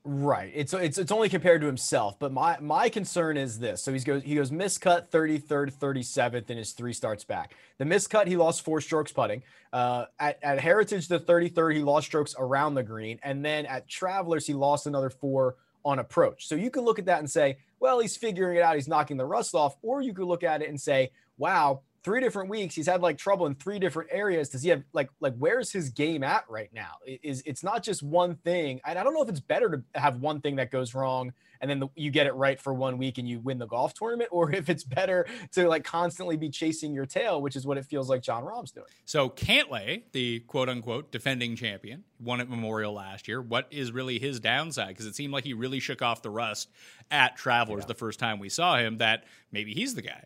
[0.02, 0.50] Right.
[0.54, 3.82] It's it's it's only compared to himself, but my my concern is this.
[3.82, 7.54] So he goes he goes miscut 33rd, 37th in his three starts back.
[7.76, 9.42] The miscut he lost four strokes putting.
[9.74, 13.88] Uh, at at Heritage the 33rd he lost strokes around the green, and then at
[13.88, 16.46] Travelers he lost another four on approach.
[16.46, 19.18] So you could look at that and say, well, he's figuring it out, he's knocking
[19.18, 22.74] the rust off, or you could look at it and say, wow, three different weeks
[22.74, 24.48] he's had like trouble in three different areas.
[24.48, 26.92] Does he have like like where's his game at right now?
[27.06, 28.80] Is it's not just one thing.
[28.86, 31.70] And i don't know if it's better to have one thing that goes wrong and
[31.70, 34.30] then the, you get it right for one week and you win the golf tournament
[34.32, 37.84] or if it's better to like constantly be chasing your tail which is what it
[37.84, 38.86] feels like jon rahm's doing.
[39.04, 43.40] So cantlay the quote unquote defending champion won at memorial last year.
[43.40, 44.88] What is really his downside?
[44.88, 46.68] Because it seemed like he really shook off the rust
[47.10, 47.86] at travelers yeah.
[47.86, 50.24] the first time we saw him that maybe he's the guy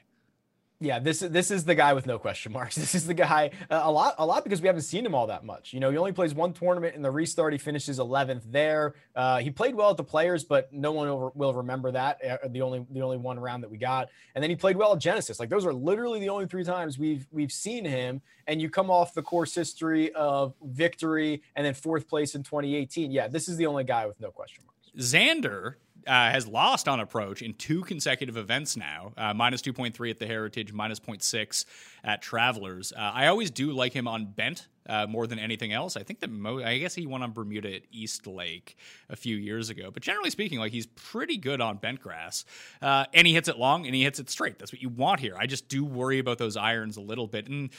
[0.81, 2.77] yeah, this is this is the guy with no question marks.
[2.85, 5.29] This is the guy uh, a lot a lot because we haven't seen him all
[5.29, 5.73] that much.
[5.73, 7.53] You know, he only plays one tournament in the restart.
[7.53, 8.95] He finishes 11th there.
[9.17, 12.23] Uh, he played well at the Players, but no one will, will remember that.
[12.23, 14.93] Uh, the only the only one round that we got, and then he played well
[14.93, 15.41] at Genesis.
[15.41, 18.21] Like those are literally the only three times we've we've seen him.
[18.47, 23.11] And you come off the course history of victory and then fourth place in 2018.
[23.11, 25.11] Yeah, this is the only guy with no question marks.
[25.11, 30.19] Xander uh, has lost on approach in two consecutive events now, uh, minus 2.3 at
[30.19, 31.65] the Heritage, minus 0.6
[32.03, 32.93] at Travelers.
[32.93, 35.97] Uh, I always do like him on bent uh, more than anything else.
[35.97, 38.77] I think that mo- I guess he won on Bermuda at East Lake
[39.09, 42.45] a few years ago, but generally speaking, like he's pretty good on bent grass,
[42.83, 44.59] uh, and he hits it long and he hits it straight.
[44.59, 45.37] That's what you want here.
[45.39, 47.71] I just do worry about those irons a little bit, and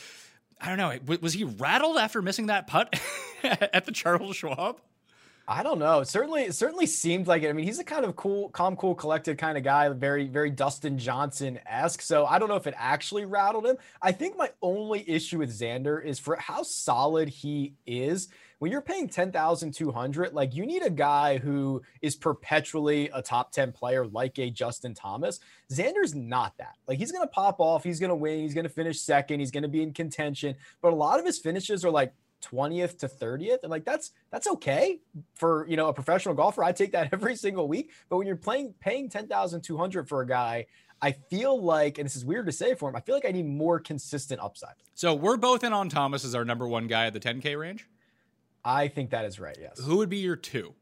[0.59, 1.17] I don't know.
[1.21, 2.99] Was he rattled after missing that putt
[3.43, 4.79] at the Charles Schwab?
[5.47, 5.99] I don't know.
[5.99, 7.49] It certainly, it certainly seemed like it.
[7.49, 10.49] I mean, he's a kind of cool, calm, cool, collected kind of guy, very, very
[10.49, 12.01] Dustin Johnson esque.
[12.01, 13.77] So I don't know if it actually rattled him.
[14.01, 18.27] I think my only issue with Xander is for how solid he is.
[18.60, 23.10] When you're paying ten thousand two hundred, like you need a guy who is perpetually
[23.13, 25.41] a top ten player, like a Justin Thomas.
[25.71, 26.75] Xander's not that.
[26.88, 29.84] Like he's gonna pop off, he's gonna win, he's gonna finish second, he's gonna be
[29.84, 30.55] in contention.
[30.81, 32.13] But a lot of his finishes are like
[32.45, 34.99] 20th to 30th and like that's that's okay
[35.34, 36.63] for you know a professional golfer.
[36.63, 40.65] I take that every single week but when you're playing paying 10200 for a guy
[41.01, 43.31] i feel like and this is weird to say for him i feel like i
[43.31, 44.75] need more consistent upside.
[44.93, 47.88] So we're both in on thomas as our number one guy at the 10k range?
[48.63, 49.79] I think that is right yes.
[49.79, 50.73] Who would be your two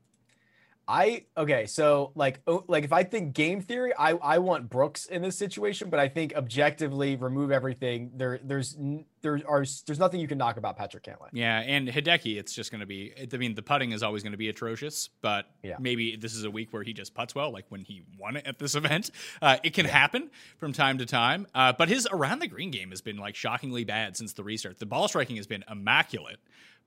[0.88, 5.06] I okay, so like oh, like if I think game theory, I I want Brooks
[5.06, 8.12] in this situation, but I think objectively remove everything.
[8.16, 8.76] There there's
[9.22, 11.30] there are there's nothing you can knock about Patrick Cantlay.
[11.32, 13.14] Yeah, and Hideki, it's just going to be.
[13.32, 15.78] I mean, the putting is always going to be atrocious, but yeah.
[15.80, 18.46] maybe this is a week where he just puts well, like when he won it
[18.46, 19.10] at this event.
[19.42, 19.92] Uh, it can yeah.
[19.92, 23.36] happen from time to time, uh, but his around the green game has been like
[23.36, 24.80] shockingly bad since the restart.
[24.80, 26.40] The ball striking has been immaculate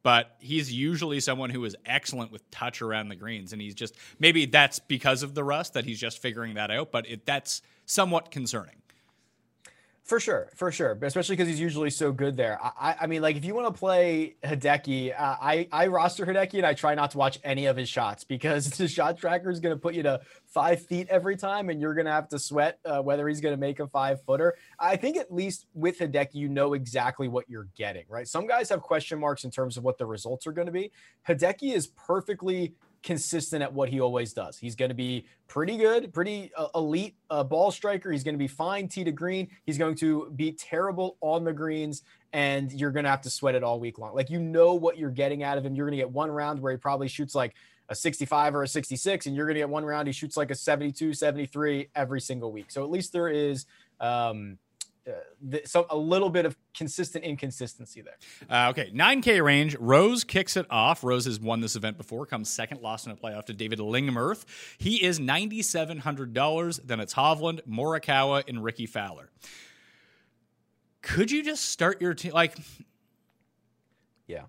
[0.03, 3.53] but he's usually someone who is excellent with touch around the greens.
[3.53, 6.93] And he's just maybe that's because of the rust that he's just figuring that out
[6.93, 8.77] but it, that's somewhat concerning
[10.07, 12.61] for sure, for sure, but especially because he's usually so good there.
[12.63, 16.55] I, I mean, like if you want to play Hideki, uh, I I roster Hideki
[16.55, 19.59] and I try not to watch any of his shots because the shot tracker is
[19.59, 22.39] going to put you to five feet every time, and you're going to have to
[22.39, 24.55] sweat uh, whether he's going to make a five footer.
[24.79, 28.29] I think at least with Hideki, you know exactly what you're getting, right?
[28.29, 30.93] Some guys have question marks in terms of what the results are going to be.
[31.29, 32.75] Hideki is perfectly
[33.07, 34.59] consistent at what he always does.
[34.59, 38.11] He's going to be pretty good, pretty uh, elite uh, ball striker.
[38.11, 39.49] He's going to be fine tee to green.
[39.65, 43.55] He's going to be terrible on the greens, and you're going to have to sweat
[43.55, 44.13] it all week long.
[44.13, 45.77] Like you know what you're getting out of him.
[45.77, 47.55] You're going to get one round where he probably shoots like
[47.89, 50.51] a 65 or a 66, and you're going to get one round he shoots like
[50.51, 52.67] a 72, 73 every single week.
[52.73, 53.67] So at least there is.
[54.01, 54.59] Um,
[55.07, 58.17] uh, the, so a little bit of consistent inconsistency there.
[58.51, 59.77] Uh, okay, 9K range.
[59.79, 61.05] Rose kicks it off.
[61.05, 64.45] Rose has won this event before, comes second, lost in a playoff to David Lingmerth.
[64.79, 66.81] He is $9,700.
[66.85, 69.31] Then it's Hovland, Morikawa, and Rickie Fowler.
[71.03, 72.33] Could you just start your team?
[72.33, 72.57] Like,
[74.27, 74.43] yeah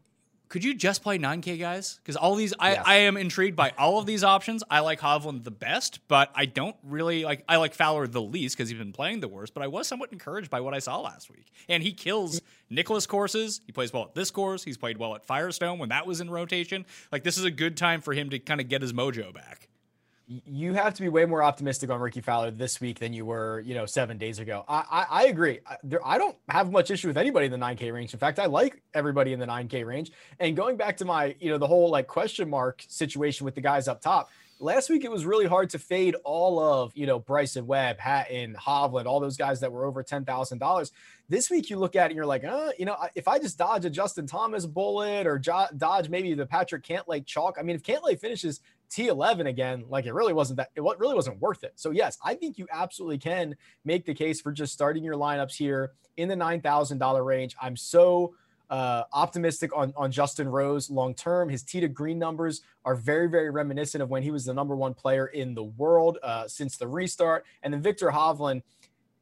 [0.49, 1.99] could you just play 9K guys?
[2.01, 2.83] Because all these, I, yes.
[2.85, 4.63] I am intrigued by all of these options.
[4.69, 7.43] I like Hovland the best, but I don't really like.
[7.49, 9.53] I like Fowler the least because he's been playing the worst.
[9.53, 13.05] But I was somewhat encouraged by what I saw last week, and he kills Nicklaus
[13.05, 13.61] courses.
[13.65, 14.63] He plays well at this course.
[14.63, 16.85] He's played well at Firestone when that was in rotation.
[17.11, 19.67] Like this is a good time for him to kind of get his mojo back.
[20.29, 23.61] You have to be way more optimistic on Rickie Fowler this week than you were,
[23.61, 24.65] you know, seven days ago.
[24.67, 25.59] I I, I agree.
[25.65, 28.13] I, there, I don't have much issue with anybody in the 9K range.
[28.13, 30.11] In fact, I like everybody in the 9K range.
[30.41, 33.61] And going back to my, you know, the whole like question mark situation with the
[33.61, 34.29] guys up top.
[34.59, 38.55] Last week it was really hard to fade all of, you know, Bryson Webb, Hatton,
[38.59, 40.91] Hovland, all those guys that were over ten thousand dollars.
[41.29, 43.57] This week you look at it and you're like, uh, you know, if I just
[43.57, 47.57] dodge a Justin Thomas bullet or jo- dodge maybe the Patrick Cantlay chalk.
[47.59, 48.59] I mean, if Cantlay finishes
[48.89, 51.73] T11 again, like it really wasn't that it really wasn't worth it.
[51.75, 55.55] So yes, I think you absolutely can make the case for just starting your lineups
[55.55, 57.55] here in the nine thousand dollar range.
[57.61, 58.33] I'm so
[58.69, 61.49] uh, optimistic on on Justin Rose long term.
[61.49, 64.75] His tee to green numbers are very very reminiscent of when he was the number
[64.75, 67.45] one player in the world uh, since the restart.
[67.63, 68.63] And then Viktor Hovland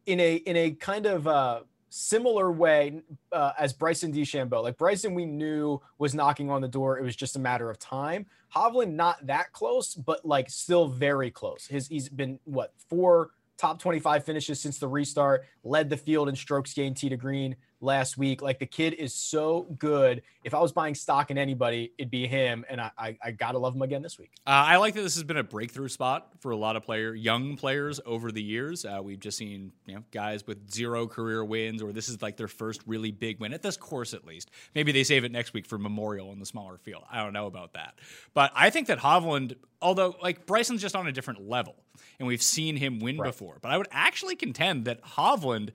[0.06, 4.64] in a in a kind of uh, similar way uh, as Bryson DeChambeau.
[4.64, 6.98] Like Bryson, we knew was knocking on the door.
[6.98, 8.26] It was just a matter of time.
[8.54, 11.68] Hovland, not that close, but like still very close.
[11.68, 16.36] His he's been what four top 25 finishes since the restart, led the field in
[16.36, 18.42] strokes gained tee to green last week.
[18.42, 20.22] Like the kid is so good.
[20.44, 23.58] If I was buying stock in anybody, it'd be him, and I I, I gotta
[23.58, 24.32] love him again this week.
[24.46, 27.14] Uh, I like that this has been a breakthrough spot for a lot of player,
[27.14, 28.86] young players over the years.
[28.86, 32.38] Uh, we've just seen you know guys with zero career wins, or this is like
[32.38, 34.52] their first really big win at this course at least.
[34.74, 37.04] Maybe they save it next week for Memorial in the smaller field.
[37.12, 37.96] I don't know about that,
[38.34, 41.76] but I think that Hovland, although like Bryson's just on a different level,
[42.20, 43.28] and we've seen him win right.
[43.28, 45.72] before, but I would actually contend that Hovland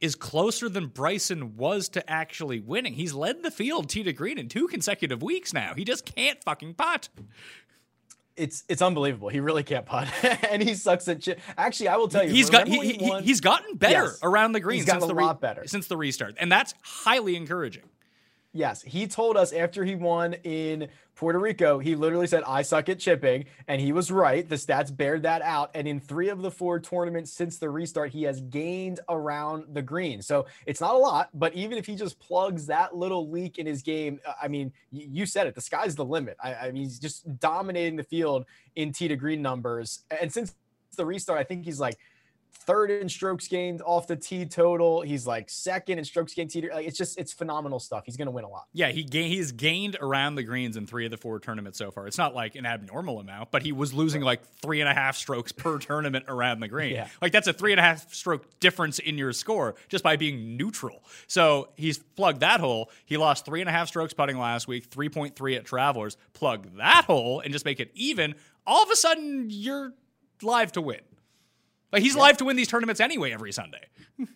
[0.00, 2.94] is closer than Bryson was to actually winning.
[2.94, 5.74] He's led the field tee to green in two consecutive weeks now.
[5.74, 7.08] He just can't fucking putt.
[8.36, 9.28] It's it's unbelievable.
[9.28, 10.08] He really can't putt,
[10.50, 11.40] and he sucks at chip.
[11.56, 14.18] Actually, I will tell you, he's got he, he, he's gotten better yes.
[14.24, 14.78] around the green.
[14.78, 17.84] He's gotten a re- lot better since the restart, and that's highly encouraging.
[18.56, 22.88] Yes, he told us after he won in Puerto Rico, he literally said, I suck
[22.88, 23.46] at chipping.
[23.66, 24.48] And he was right.
[24.48, 25.72] The stats bared that out.
[25.74, 29.82] And in three of the four tournaments since the restart, he has gained around the
[29.82, 30.22] green.
[30.22, 33.66] So it's not a lot, but even if he just plugs that little leak in
[33.66, 36.36] his game, uh, I mean, you said it, the sky's the limit.
[36.42, 40.04] I, I mean, he's just dominating the field in tee to green numbers.
[40.20, 40.54] And since
[40.96, 41.98] the restart, I think he's like
[42.54, 45.02] third in strokes gained off the tee total.
[45.02, 46.68] He's like second in strokes gained tee.
[46.70, 48.04] Like it's just it's phenomenal stuff.
[48.06, 48.64] He's going to win a lot.
[48.72, 51.90] Yeah, he ga- he's gained around the greens in three of the four tournaments so
[51.90, 52.06] far.
[52.06, 55.16] It's not like an abnormal amount, but he was losing like three and a half
[55.16, 56.94] strokes per tournament around the green.
[56.94, 57.08] Yeah.
[57.20, 60.56] Like that's a three and a half stroke difference in your score just by being
[60.56, 61.02] neutral.
[61.26, 62.90] So he's plugged that hole.
[63.04, 66.16] He lost three and a half strokes putting last week, three point three at Travelers.
[66.32, 68.34] Plug that hole and just make it even.
[68.66, 69.92] All of a sudden, you're
[70.42, 71.00] live to win.
[71.92, 72.22] Like he's yeah.
[72.22, 73.86] live to win these tournaments anyway every Sunday.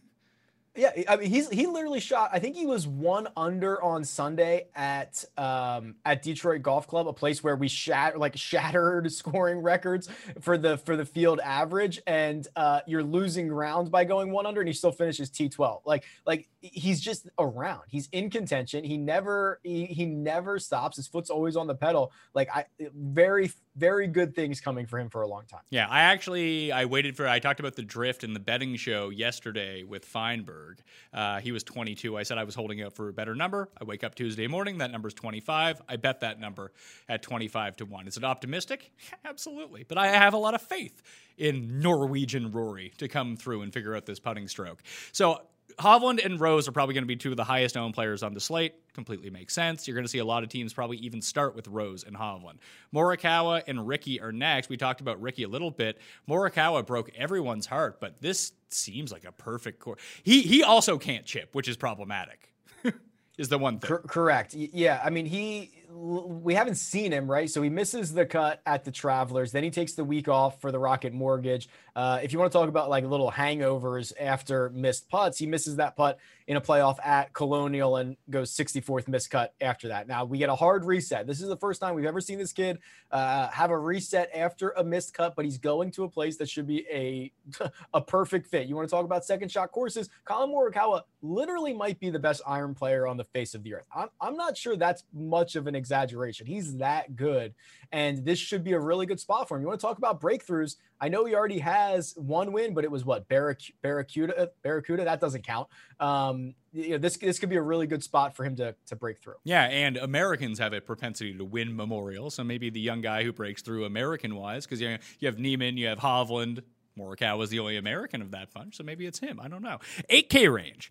[0.78, 2.30] Yeah, I mean he's he literally shot.
[2.32, 7.12] I think he was one under on Sunday at um at Detroit Golf Club, a
[7.12, 10.08] place where we shat like shattered scoring records
[10.40, 14.60] for the for the field average, and uh, you're losing rounds by going one under,
[14.60, 15.80] and he still finishes T12.
[15.84, 17.82] Like like he's just around.
[17.88, 18.84] He's in contention.
[18.84, 20.96] He never he, he never stops.
[20.96, 22.12] His foot's always on the pedal.
[22.34, 25.60] Like I very very good things coming for him for a long time.
[25.70, 29.08] Yeah, I actually I waited for I talked about the drift in the betting show
[29.10, 30.80] yesterday with Feinberg.
[31.12, 32.16] Uh, he was 22.
[32.16, 33.68] I said I was holding out for a better number.
[33.80, 35.82] I wake up Tuesday morning, that number's 25.
[35.88, 36.72] I bet that number
[37.08, 38.08] at 25 to 1.
[38.08, 38.90] Is it optimistic?
[39.24, 39.84] Absolutely.
[39.86, 41.02] But I have a lot of faith
[41.36, 44.82] in Norwegian Rory to come through and figure out this putting stroke.
[45.12, 45.42] So
[45.78, 48.34] Hovland and Rose are probably going to be two of the highest owned players on
[48.34, 48.74] the slate.
[48.94, 49.86] Completely makes sense.
[49.86, 52.56] You're going to see a lot of teams probably even start with Rose and Hovland.
[52.92, 54.68] Morikawa and Rickie are next.
[54.68, 56.00] We talked about Rickie a little bit.
[56.28, 59.98] Morikawa broke everyone's heart, but this seems like a perfect core.
[60.24, 62.52] He he also can't chip, which is problematic.
[63.38, 63.88] is the one thing.
[63.88, 64.54] Cor- correct.
[64.54, 67.48] Yeah, I mean he we haven't seen him, right?
[67.50, 69.52] So he misses the cut at the Travelers.
[69.52, 71.68] Then he takes the week off for the Rocket Mortgage.
[71.96, 75.76] Uh, if you want to talk about like little hangovers after missed putts, he misses
[75.76, 80.08] that putt in a playoff at Colonial and goes 64th miscut after that.
[80.08, 81.26] Now we get a hard reset.
[81.26, 82.78] This is the first time we've ever seen this kid
[83.10, 86.48] uh, have a reset after a missed cut, but he's going to a place that
[86.48, 87.32] should be a
[87.94, 88.66] a perfect fit.
[88.66, 90.08] You want to talk about second shot courses?
[90.24, 93.86] Collin Morikawa literally might be the best iron player on the face of the earth.
[93.94, 96.46] I'm, I'm not sure that's much of an exaggeration.
[96.46, 97.54] He's that good.
[97.90, 99.62] And this should be a really good spot for him.
[99.62, 100.76] You want to talk about breakthroughs?
[101.00, 104.50] I know he already has one win, but it was what Barrac- Barracuda.
[104.62, 105.68] Barracuda that doesn't count.
[105.98, 108.96] Um, you know, this this could be a really good spot for him to to
[108.96, 109.36] break through.
[109.44, 113.32] Yeah, and Americans have a propensity to win Memorial, so maybe the young guy who
[113.32, 116.62] breaks through American wise, because you, know, you have Niemann, you have Hovland.
[116.98, 119.38] Morikawa was the only American of that bunch, so maybe it's him.
[119.40, 119.78] I don't know.
[120.10, 120.90] 8K range.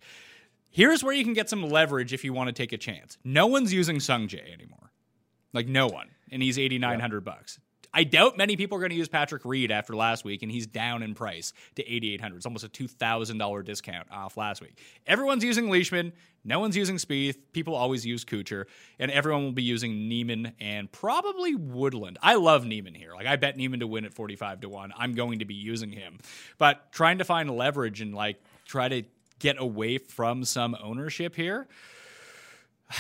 [0.70, 3.18] Here's where you can get some leverage if you want to take a chance.
[3.24, 4.92] No one's using Sungjae anymore.
[5.54, 6.10] Like no one.
[6.32, 7.60] And he's 8900 bucks.
[7.94, 10.68] I doubt many people are going to use Patrick Reed after last week, and he's
[10.68, 12.36] down in price to 8,800.
[12.38, 14.78] It's almost a $2,000 discount off last week.
[15.08, 16.14] Everyone's using Leishman.
[16.44, 17.38] No one's using Spieth.
[17.54, 18.66] People always use Kuchar,
[19.00, 22.20] and everyone will be using Niemann and probably Woodland.
[22.22, 23.14] I love Niemann here.
[23.16, 24.94] Like I bet Niemann to win at 45 to 1.
[24.96, 26.20] I'm going to be using him.
[26.58, 29.04] But trying to find leverage and like try to
[29.40, 31.68] get away from some ownership here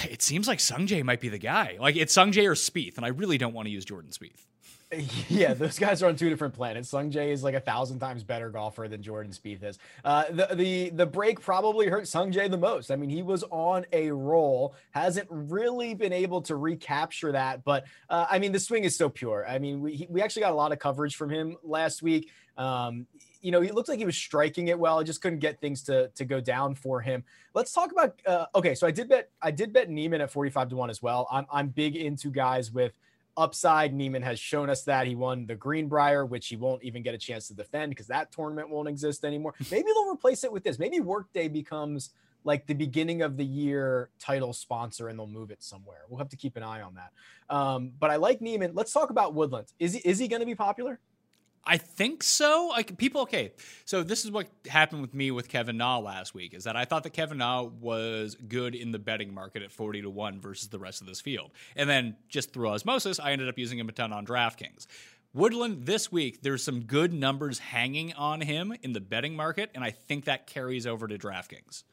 [0.03, 1.77] it seems like Sungjae might be the guy.
[1.79, 4.45] Like it's Sungjae or Spieth, and I really don't want to use Jordan Spieth.
[5.29, 6.89] Yeah, those guys are on two different planets.
[6.89, 9.77] Sung Jae is like a thousand times better golfer than Jordan Spieth is.
[10.05, 12.89] Uh, the the the break probably hurt Sung Jae the most.
[12.89, 17.63] I mean, he was on a roll, hasn't really been able to recapture that.
[17.65, 19.45] But uh, I mean, the swing is so pure.
[19.47, 22.31] I mean, we he, we actually got a lot of coverage from him last week.
[22.57, 23.05] Um,
[23.41, 24.99] you know, he looked like he was striking it well.
[24.99, 27.23] I just couldn't get things to to go down for him.
[27.53, 28.19] Let's talk about.
[28.25, 30.89] Uh, okay, so I did bet I did bet Niemann at forty five to one
[30.89, 31.27] as well.
[31.29, 32.93] I'm I'm big into guys with
[33.37, 33.93] upside.
[33.93, 37.17] Niemann has shown us that he won the Greenbrier, which he won't even get a
[37.17, 39.53] chance to defend because that tournament won't exist anymore.
[39.71, 40.79] Maybe they'll replace it with this.
[40.79, 42.11] Maybe Workday becomes
[42.43, 46.01] like the beginning of the year title sponsor and they'll move it somewhere.
[46.09, 47.11] We'll have to keep an eye on that.
[47.53, 48.71] Um, but I like Niemann.
[48.73, 49.67] Let's talk about Woodland.
[49.79, 50.99] Is he is he going to be popular?
[51.65, 52.69] I think so.
[52.71, 53.51] Like people, okay.
[53.85, 56.53] So this is what happened with me with Kevin Na last week.
[56.53, 60.01] Is that I thought that Kevin Na was good in the betting market at forty
[60.01, 63.49] to one versus the rest of this field, and then just through osmosis, I ended
[63.49, 64.87] up using him a ton on DraftKings.
[65.33, 69.83] Woodland this week, there's some good numbers hanging on him in the betting market, and
[69.83, 71.83] I think that carries over to DraftKings.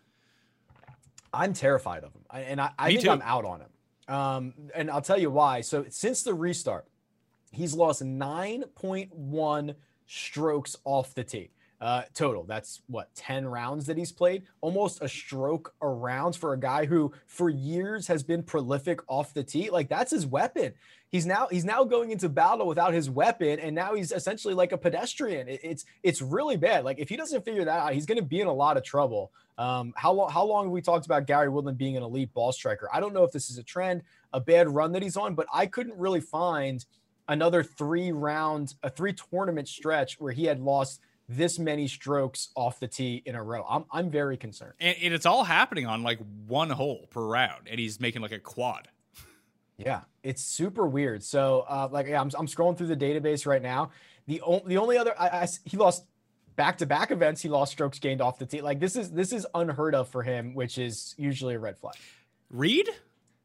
[1.33, 3.11] I'm terrified of him, and I, I think too.
[3.11, 4.15] I'm out on him.
[4.15, 5.63] Um, and I'll tell you why.
[5.63, 6.87] So since the restart,
[7.55, 9.75] he's lost 9.1
[10.07, 11.51] strokes off the tee.
[11.81, 12.45] Uh, total.
[12.45, 14.45] That's what 10 rounds that he's played.
[14.63, 19.35] Almost a stroke a round for a guy who for years has been prolific off
[19.35, 19.69] the tee.
[19.71, 20.73] Like that's his weapon.
[21.09, 24.73] He's now he's now going into battle without his weapon, and now he's essentially like
[24.73, 25.47] a pedestrian.
[25.47, 26.85] It, it's it's really bad.
[26.85, 28.83] Like if he doesn't figure that out, he's going to be in a lot of
[28.83, 29.31] trouble.
[29.59, 32.51] Um, how long how long have we talked about Gary Woodland being an elite ball
[32.51, 32.89] striker?
[32.93, 35.47] I don't know if this is a trend, a bad run that he's on, but
[35.53, 36.85] I couldn't really find
[37.29, 42.79] another three round, a three tournament stretch where he had lost this many strokes off
[42.81, 43.65] the tee in a row.
[43.69, 44.75] I'm I'm very concerned.
[44.79, 48.33] And, and, it's all happening on like one hole per round, and he's making like
[48.33, 48.89] a quad.
[49.77, 51.23] Yeah, it's super weird.
[51.25, 53.91] So, uh, like, yeah, I'm, I'm scrolling through the database right now.
[54.27, 56.05] The only the only other I, I, he lost
[56.57, 57.43] back to back events.
[57.43, 58.61] He lost strokes gained off the tee.
[58.61, 61.95] Like this is this is unheard of for him, which is usually a red flag.
[62.51, 62.89] Reed,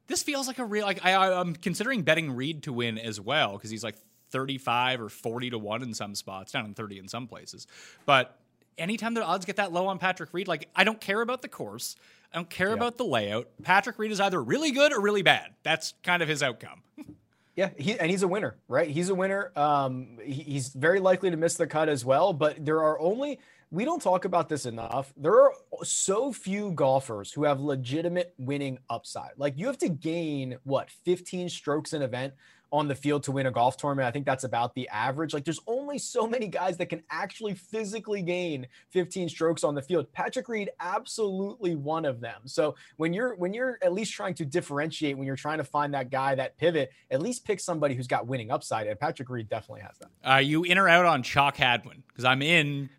[0.10, 3.54] this feels like a real like I, I'm considering betting Reed to win as well
[3.54, 3.96] because he's like
[4.32, 7.68] 35 or 40 to 1 in some spots, down in 30 in some places.
[8.06, 8.38] But
[8.78, 11.48] anytime the odds get that low on Patrick Reed, like I don't care about the
[11.48, 11.96] course.
[12.34, 12.78] I don't care yep.
[12.78, 13.48] about the layout.
[13.64, 15.54] Patrick Reed is either really good or really bad.
[15.64, 16.82] That's kind of his outcome.
[17.56, 18.90] yeah, he, and he's a winner, right?
[18.90, 19.52] He's a winner.
[19.56, 23.40] Um, he, he's very likely to miss the cut as well, but there are only
[23.72, 25.14] we don't talk about this enough.
[25.16, 25.54] There are
[25.84, 29.32] so few golfers who have legitimate winning upside.
[29.38, 32.34] Like you have to gain what 15 strokes an event
[32.72, 34.08] on the field to win a golf tournament.
[34.08, 35.34] I think that's about the average.
[35.34, 39.82] Like there's only so many guys that can actually physically gain 15 strokes on the
[39.82, 40.12] field.
[40.14, 42.42] Patrick Reed absolutely one of them.
[42.46, 45.94] So when you're when you're at least trying to differentiate when you're trying to find
[45.94, 49.50] that guy that pivot, at least pick somebody who's got winning upside and Patrick Reed
[49.50, 50.10] definitely has that.
[50.24, 52.04] Are you in or out on Chalk Hadwin?
[52.08, 52.90] Because I'm in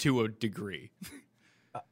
[0.00, 0.90] to a degree.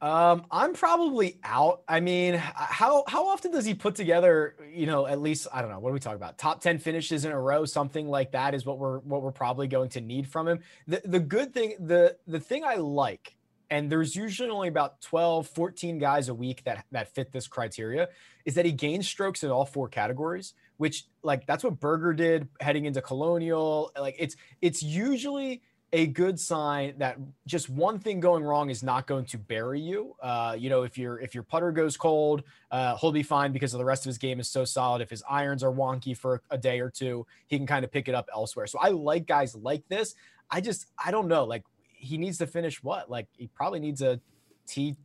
[0.01, 1.83] Um, I'm probably out.
[1.87, 5.71] I mean, how how often does he put together, you know, at least I don't
[5.71, 6.37] know, what are we talking about?
[6.37, 9.67] Top 10 finishes in a row, something like that is what we're what we're probably
[9.67, 10.59] going to need from him.
[10.87, 13.37] The the good thing, the the thing I like,
[13.69, 18.09] and there's usually only about 12, 14 guys a week that that fit this criteria,
[18.43, 22.49] is that he gains strokes in all four categories, which like that's what Berger did
[22.59, 23.93] heading into Colonial.
[23.97, 25.61] Like it's it's usually
[25.91, 30.15] a good sign that just one thing going wrong is not going to bury you.
[30.21, 33.71] Uh, you know, if your if your putter goes cold, uh, he'll be fine because
[33.71, 35.01] the rest of his game is so solid.
[35.01, 38.07] If his irons are wonky for a day or two, he can kind of pick
[38.07, 38.67] it up elsewhere.
[38.67, 40.15] So I like guys like this.
[40.51, 41.43] I just I don't know.
[41.43, 43.09] Like he needs to finish what?
[43.09, 44.19] Like he probably needs a
[44.67, 44.95] T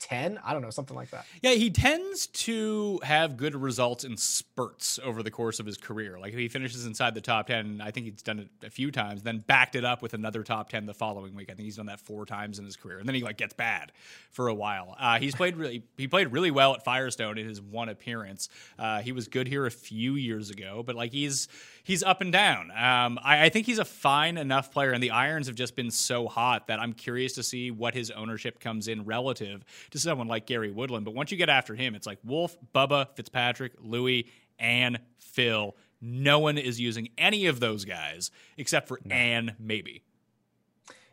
[0.00, 1.26] 10 i don't know something like that.
[1.42, 6.18] Yeah he tends to have good results in spurts over the course of his career.
[6.18, 8.90] Like if he finishes inside the top 10 i think he's done it a few
[8.90, 11.50] times then backed it up with another top 10 the following week.
[11.50, 13.54] I think he's done that four times in his career and then he like gets
[13.54, 13.92] bad
[14.30, 14.96] for a while.
[14.98, 18.48] Uh, he's played really he played really well at firestone in his one appearance.
[18.78, 21.48] Uh, he was good here a few years ago but like he's
[21.84, 25.10] he's up and down um, I, I think he's a fine enough player and the
[25.12, 28.88] irons have just been so hot that i'm curious to see what his ownership comes
[28.88, 31.04] in relative to someone like Gary Woodland.
[31.04, 34.26] But once you get after him, it's like Wolff, Bubba, Fitzpatrick, Louis,
[34.58, 35.74] and Phil.
[36.00, 40.02] no one is using any of those guys except for An, maybe.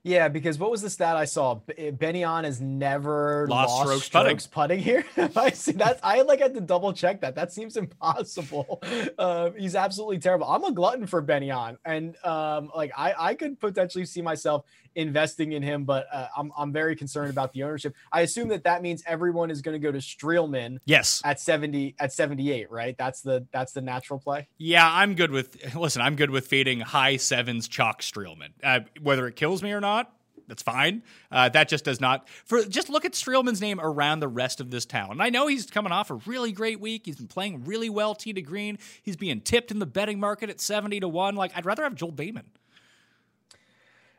[0.04, 1.56] Yeah, because what was the stat I saw?
[1.56, 4.80] B- Ben An has never Lost lost, strokes strokes, putting.
[4.80, 5.06] putting.
[5.16, 5.30] here.
[5.36, 6.00] I see that.
[6.02, 7.36] I like had to double check that.
[7.36, 8.82] That seems impossible.
[9.20, 10.48] Uh, he's absolutely terrible.
[10.48, 14.66] I'm a glutton for Ben An, and um, like I, I could potentially see myself
[14.96, 17.96] investing in him, but uh, I'm, I'm very concerned about the ownership.
[18.12, 21.22] I assume that that means everyone is going to go to Streelman Yes.
[21.24, 22.96] at 70 at 78, right?
[22.98, 24.48] That's the that's the natural play.
[24.58, 25.76] Yeah, I'm good with.
[25.76, 28.50] Listen, I'm good with fading high sevens chalk Streelman.
[28.64, 30.14] Uh, whether it kills me or not,
[30.48, 31.04] that's fine.
[31.32, 32.28] Uh, that just does not.
[32.46, 35.12] For just look at Streelman's name around the rest of this town.
[35.12, 37.04] And I know he's coming off a really great week.
[37.06, 38.78] He's been playing really well, tee to green.
[39.02, 41.36] He's being tipped in the betting market at seventy to one.
[41.36, 42.44] Like I'd rather have Joel Dahmen.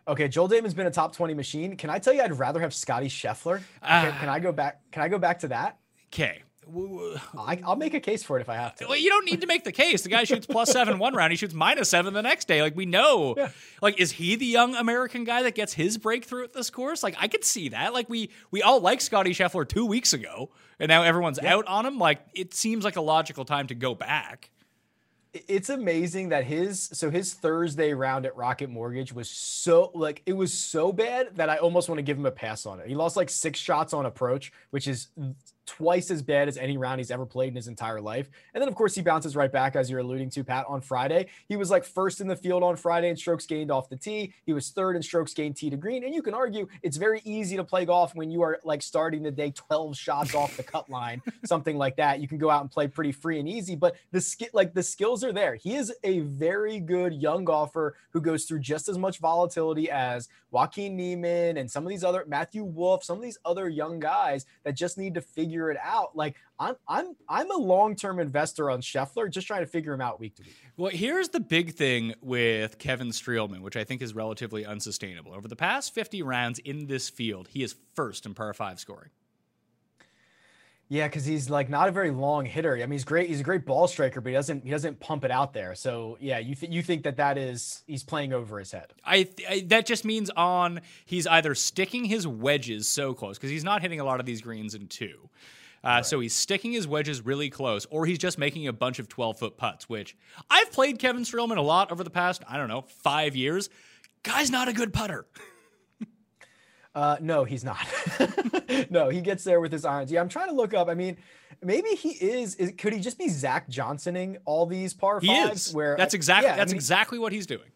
[0.06, 1.76] Okay, Joel Dahmen's been a top 20 machine.
[1.76, 3.60] Can I tell you I'd rather have Scotty Scheffler?
[3.86, 4.38] Can, can I ah.
[4.40, 4.80] go back?
[4.90, 5.78] Can I go back to that?
[6.12, 6.42] Okay.
[7.36, 8.86] I, I'll make a case for it if I have to.
[8.86, 10.02] Well, you don't need to make the case.
[10.02, 11.32] The guy shoots plus seven one round.
[11.32, 12.62] He shoots minus seven the next day.
[12.62, 13.34] Like we know.
[13.80, 17.02] Like is he the young American guy that gets his breakthrough at this course?
[17.02, 17.92] Like I could see that.
[17.92, 21.84] Like we we all liked Scotty Scheffler two weeks ago, and now everyone's out on
[21.84, 21.98] him.
[21.98, 24.50] Like it seems like a logical time to go back.
[25.34, 30.34] It's amazing that his so his Thursday round at Rocket Mortgage was so like it
[30.34, 32.86] was so bad that I almost want to give him a pass on it.
[32.86, 35.08] He lost like six shots on approach, which is
[35.66, 38.28] twice as bad as any round he's ever played in his entire life.
[38.54, 41.26] And then of course he bounces right back as you're alluding to Pat on Friday.
[41.48, 44.34] He was like first in the field on Friday in strokes gained off the tee.
[44.44, 46.04] He was third in strokes gained tee to green.
[46.04, 49.22] And you can argue it's very easy to play golf when you are like starting
[49.22, 52.20] the day 12 shots off the cut line, something like that.
[52.20, 54.82] You can go out and play pretty free and easy, but the skill like the
[54.82, 55.54] skills are there.
[55.54, 60.28] He is a very good young golfer who goes through just as much volatility as
[60.50, 64.44] Joaquin Niemann and some of these other Matthew Wolff, some of these other young guys
[64.64, 66.16] that just need to figure it out.
[66.16, 70.20] Like I'm I'm I'm a long-term investor on Scheffler, just trying to figure him out
[70.20, 70.56] week to week.
[70.76, 75.34] Well, here's the big thing with Kevin Streelman, which I think is relatively unsustainable.
[75.34, 79.10] Over the past 50 rounds in this field, he is first in par five scoring.
[80.92, 82.74] Yeah, because he's like not a very long hitter.
[82.74, 83.26] I mean, he's great.
[83.30, 85.74] He's a great ball striker, but he doesn't he doesn't pump it out there.
[85.74, 88.92] So yeah, you th- you think that that is he's playing over his head.
[89.02, 93.64] I, I that just means on he's either sticking his wedges so close because he's
[93.64, 95.30] not hitting a lot of these greens in two.
[95.82, 99.08] Uh, So he's sticking his wedges really close, or he's just making a bunch of
[99.08, 100.14] 12 foot putts, which
[100.50, 103.70] I've played Kevin Streelman a lot over the past, I don't know, five years.
[104.24, 105.24] Guy's not a good putter.
[106.94, 107.78] Uh, no, he's not.
[108.90, 110.12] no, he gets there with his irons.
[110.12, 110.88] Yeah, I'm trying to look up.
[110.88, 111.16] I mean,
[111.62, 112.54] maybe he is.
[112.56, 115.68] is could he just be Zach Johnsoning all these par He fives?
[115.68, 115.74] is.
[115.74, 117.70] Where that's exactly yeah, I that's mean, exactly what he's doing.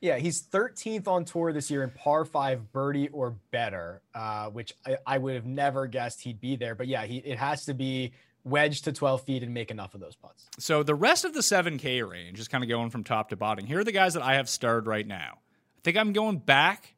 [0.00, 4.74] Yeah, he's 13th on tour this year in par five birdie or better, uh, which
[4.86, 6.74] I, I would have never guessed he'd be there.
[6.74, 8.12] But yeah, he it has to be
[8.44, 10.46] wedged to 12 feet and make enough of those putts.
[10.58, 13.64] So the rest of the 7K range is kind of going from top to bottom.
[13.64, 15.38] Here are the guys that I have starred right now.
[15.78, 16.93] I think I'm going back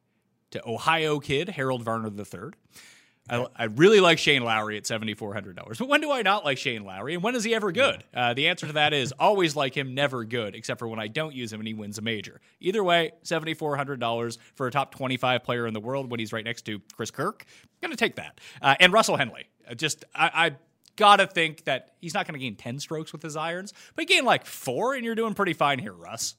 [0.51, 2.51] to Ohio kid Harold Varner III.
[3.29, 5.77] I, I really like Shane Lowry at $7,400.
[5.77, 7.13] But when do I not like Shane Lowry?
[7.13, 8.03] And when is he ever good?
[8.13, 11.07] Uh, the answer to that is always like him, never good, except for when I
[11.07, 12.39] don't use him and he wins a major.
[12.61, 16.63] Either way, $7,400 for a top 25 player in the world when he's right next
[16.63, 17.45] to Chris Kirk.
[17.63, 18.39] I'm going to take that.
[18.61, 19.49] Uh, and Russell Henley.
[19.69, 20.51] Uh, Just, I, I
[20.95, 24.03] got to think that he's not going to gain 10 strokes with his irons, but
[24.03, 26.35] he gained like four, and you're doing pretty fine here, Russ.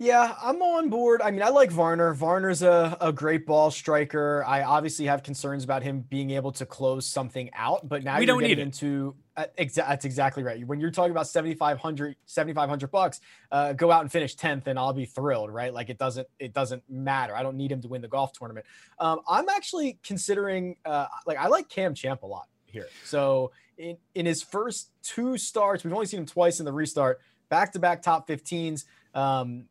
[0.00, 1.20] Yeah, I'm on board.
[1.22, 2.14] I mean, I like Varner.
[2.14, 4.44] Varner's a, a great ball striker.
[4.46, 8.20] I obviously have concerns about him being able to close something out, but now We
[8.24, 10.64] you're don't need into uh, exa- that's exactly right.
[10.64, 13.20] When you're talking about 7500 7500 bucks,
[13.50, 15.74] uh, go out and finish 10th and I'll be thrilled, right?
[15.74, 17.34] Like it doesn't it doesn't matter.
[17.34, 18.66] I don't need him to win the golf tournament.
[19.00, 22.86] Um, I'm actually considering uh, like I like Cam Champ a lot here.
[23.04, 27.20] So in in his first two starts, we've only seen him twice in the restart,
[27.48, 28.84] back-to-back top 15s.
[29.12, 29.64] Um,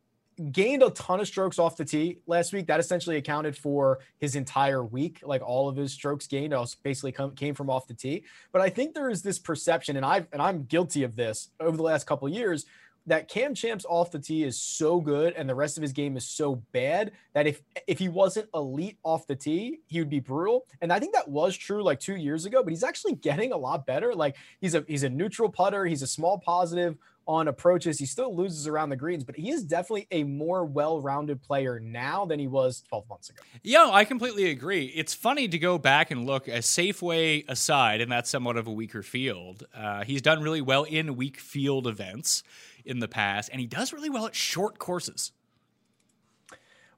[0.52, 2.68] gained a ton of strokes off the tee last week.
[2.68, 5.20] That essentially accounted for his entire week.
[5.24, 8.24] Like all of his strokes gained also basically come, came from off the tee.
[8.52, 11.76] But I think there is this perception, and I've and I'm guilty of this over
[11.76, 12.66] the last couple years,
[13.08, 16.18] that Cam Champ's off the tee is so good and the rest of his game
[16.18, 20.20] is so bad that if if he wasn't elite off the tee, he would be
[20.20, 20.66] brutal.
[20.82, 23.58] And I think that was true like two years ago, but he's actually getting a
[23.58, 24.14] lot better.
[24.14, 28.00] Like he's a he's a neutral putter, he's a small positive on approaches.
[28.00, 32.26] He still loses around the greens, but he is definitely a more well-rounded player now
[32.26, 33.42] than he was 12 months ago.
[33.64, 34.86] Yeah, I completely agree.
[34.96, 38.72] It's funny to go back and look a Safeway aside, and that's somewhat of a
[38.72, 39.66] weaker field.
[39.76, 42.44] Uh, he's done really well in weak field events
[42.86, 45.32] in the past, and he does really well at short courses.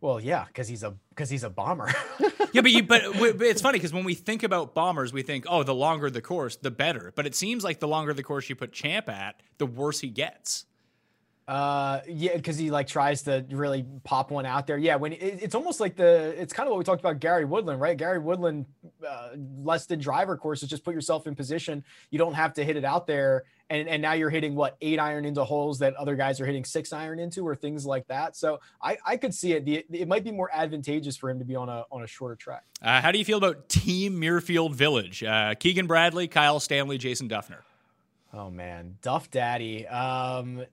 [0.02, 1.92] Well, yeah, because he's a because he's a bomber.
[2.52, 5.46] Yeah, but you, but, but it's funny because when we think about bombers, we think,
[5.48, 7.14] oh, the longer the course, the better.
[7.16, 10.10] But it seems like the longer the course you put Champ at, the worse he
[10.10, 10.66] gets.
[11.48, 14.78] Uh, yeah, because he like tries to really pop one out there.
[14.78, 17.44] Yeah, when it, it's almost like the it's kind of what we talked about Gary
[17.44, 17.98] Woodland, right?
[17.98, 18.68] Gary Woodland,
[19.08, 19.30] uh,
[19.64, 21.84] less than driver courses, just put yourself in position.
[22.12, 25.00] You don't have to hit it out there, and and now you're hitting what eight
[25.00, 28.36] iron into holes that other guys are hitting six iron into, or things like that.
[28.36, 29.66] So I I could see it.
[29.66, 32.36] The, it might be more advantageous for him to be on a on a shorter
[32.36, 32.64] track.
[32.82, 35.24] Uh, how do you feel about Team Muirfield Village?
[35.24, 37.60] Uh, Keegan Bradley, Kyle Stanley, Jason Dufner.
[38.34, 39.88] Oh man, Duff Daddy.
[39.88, 40.66] Um,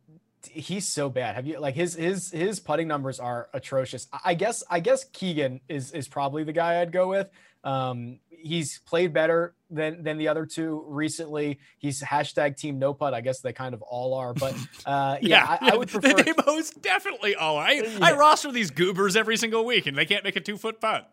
[0.50, 1.34] he's so bad.
[1.34, 4.08] Have you like his his his putting numbers are atrocious.
[4.24, 7.28] I guess I guess Keegan is is probably the guy I'd go with.
[7.64, 11.58] Um, he's played better than than the other two recently.
[11.78, 13.14] He's hashtag team no putt.
[13.14, 14.54] I guess they kind of all are, but
[14.86, 16.22] uh, yeah, yeah, I, I, would prefer.
[16.22, 17.58] They most definitely all.
[17.58, 17.98] I yeah.
[18.02, 21.10] I roster these goobers every single week, and they can't make a two foot putt.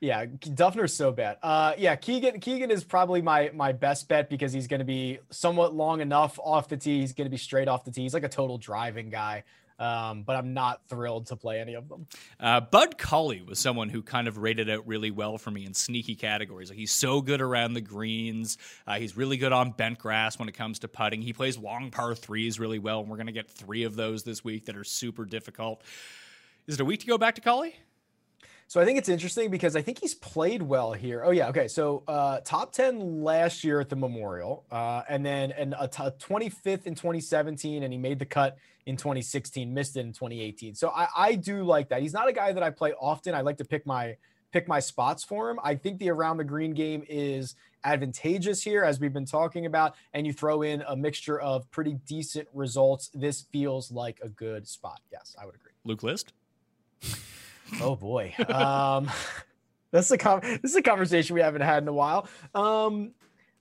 [0.00, 1.36] Yeah, Dufner's so bad.
[1.42, 5.18] Uh, yeah, Keegan Keegan is probably my my best bet because he's going to be
[5.30, 7.00] somewhat long enough off the tee.
[7.00, 8.02] He's going to be straight off the tee.
[8.02, 9.44] He's like a total driving guy.
[9.80, 12.06] Um, but I'm not thrilled to play any of them.
[12.38, 15.72] Uh, Bud Cauley was someone who kind of rated out really well for me in
[15.72, 16.68] sneaky categories.
[16.68, 18.58] Like he's so good around the greens.
[18.86, 21.22] Uh, he's really good on bent grass when it comes to putting.
[21.22, 24.22] He plays long par threes really well, and we're going to get three of those
[24.22, 25.82] this week that are super difficult.
[26.66, 27.74] Is it a week to go back to Cauley?
[28.70, 31.24] So I think it's interesting because I think he's played well here.
[31.24, 31.66] Oh yeah, okay.
[31.66, 36.04] So uh, top ten last year at the Memorial, uh, and then and a t-
[36.04, 40.76] 25th in 2017, and he made the cut in 2016, missed it in 2018.
[40.76, 42.00] So I, I do like that.
[42.00, 43.34] He's not a guy that I play often.
[43.34, 44.16] I like to pick my
[44.52, 45.58] pick my spots for him.
[45.64, 49.96] I think the around the green game is advantageous here, as we've been talking about,
[50.14, 53.10] and you throw in a mixture of pretty decent results.
[53.14, 55.00] This feels like a good spot.
[55.10, 55.72] Yes, I would agree.
[55.84, 56.34] Luke List.
[57.80, 58.34] Oh boy.
[58.48, 59.10] Um,
[59.90, 62.28] that's a com- this is a conversation we haven't had in a while.
[62.54, 63.12] Um,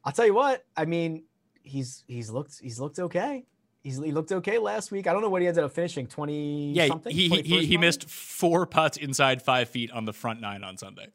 [0.03, 0.65] I'll tell you what.
[0.75, 1.23] I mean,
[1.63, 3.45] he's he's looked he's looked okay.
[3.83, 5.07] He's, he looked okay last week.
[5.07, 6.07] I don't know what he ended up finishing.
[6.07, 6.73] Twenty.
[6.73, 7.15] Yeah, something?
[7.15, 11.07] he he, he missed four putts inside five feet on the front nine on Sunday.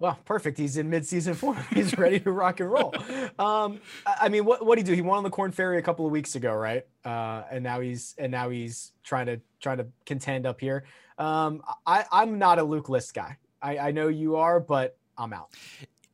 [0.00, 0.58] Well, perfect.
[0.58, 1.58] He's in mid-season form.
[1.74, 2.94] He's ready to rock and roll.
[3.38, 4.94] Um, I mean, what what did he do?
[4.94, 6.86] He won on the Corn Ferry a couple of weeks ago, right?
[7.04, 10.84] Uh, and now he's and now he's trying to trying to contend up here.
[11.18, 13.36] Um, I, I'm not a Luke List guy.
[13.60, 15.50] I, I know you are, but I'm out.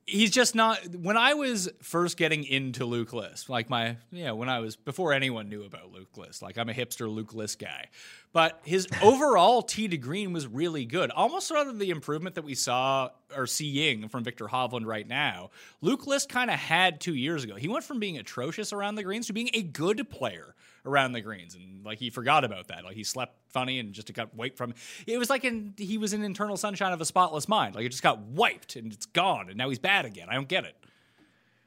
[0.07, 4.51] He's just not when i was first getting into luke list like my yeah when
[4.51, 7.87] i was before anyone knew about luke list like i'm a hipster luke list guy.
[8.35, 11.11] But his overall tee to green was really good.
[11.11, 15.51] Almost sort of the improvement that we saw or seeing from viktor hovland right now.
[15.81, 17.55] Luke list kind of had two years ago.
[17.55, 20.55] He went from being atrocious around the greens to being a good player
[20.85, 22.85] around the greens, and like he forgot about that.
[22.85, 24.75] Like he slept funny and just got wiped from.
[25.07, 27.75] It was like in, he was in internal sunshine of a spotless mind.
[27.75, 30.29] Like it just got wiped and it's gone, and now he's bad again.
[30.31, 30.77] I don't get it.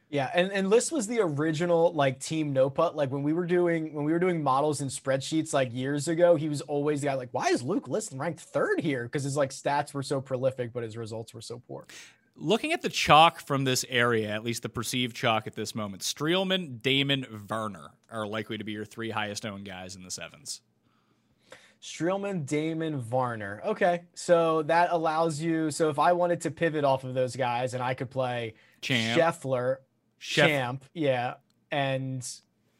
[0.10, 2.96] Yeah, and, and List was the original like team no putt.
[2.96, 6.36] Like when we were doing when we were doing models and spreadsheets like years ago,
[6.36, 9.04] he was always the guy like, why is Luke List ranked third here?
[9.04, 11.86] Because his like stats were so prolific, but his results were so poor.
[12.40, 16.04] Looking at the chalk from this area, at least the perceived chalk at this moment,
[16.04, 20.62] Streelman, Dahmen, Varner are likely to be your three highest owned guys in the sevens.
[21.82, 23.62] Streelman, Dahmen, Varner.
[23.66, 25.72] Okay, so that allows you.
[25.72, 29.20] So if I wanted to pivot off of those guys, and I could play Champ,
[29.20, 29.78] Scheffler,
[30.20, 31.36] Champ, yeah,
[31.72, 32.28] and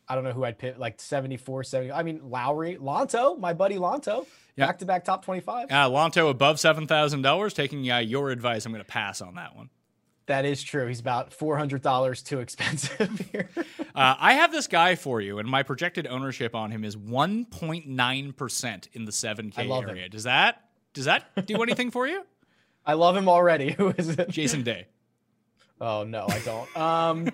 [0.08, 1.92] I don't know who I'd pick, like 74, 70.
[1.92, 4.26] I mean, Lowry, Lanto, my buddy Lanto.
[4.56, 5.68] Back to back top 25.
[5.70, 7.54] Uh, Lanto above $7,000.
[7.54, 9.70] Taking uh, your advice, I'm going to pass on that one.
[10.28, 10.88] That is true.
[10.88, 13.50] He's about $400 too expensive here.
[13.96, 18.88] uh, I have this guy for you, and my projected ownership on him is 1.9%
[18.94, 20.04] in the 7K area.
[20.06, 20.12] Him.
[20.12, 22.26] Does that does that do anything for you?
[22.86, 23.72] I love him already.
[23.78, 24.30] Who is it?
[24.30, 24.88] Jason Day.
[25.80, 26.78] Oh no, I don't.
[26.78, 27.30] Um,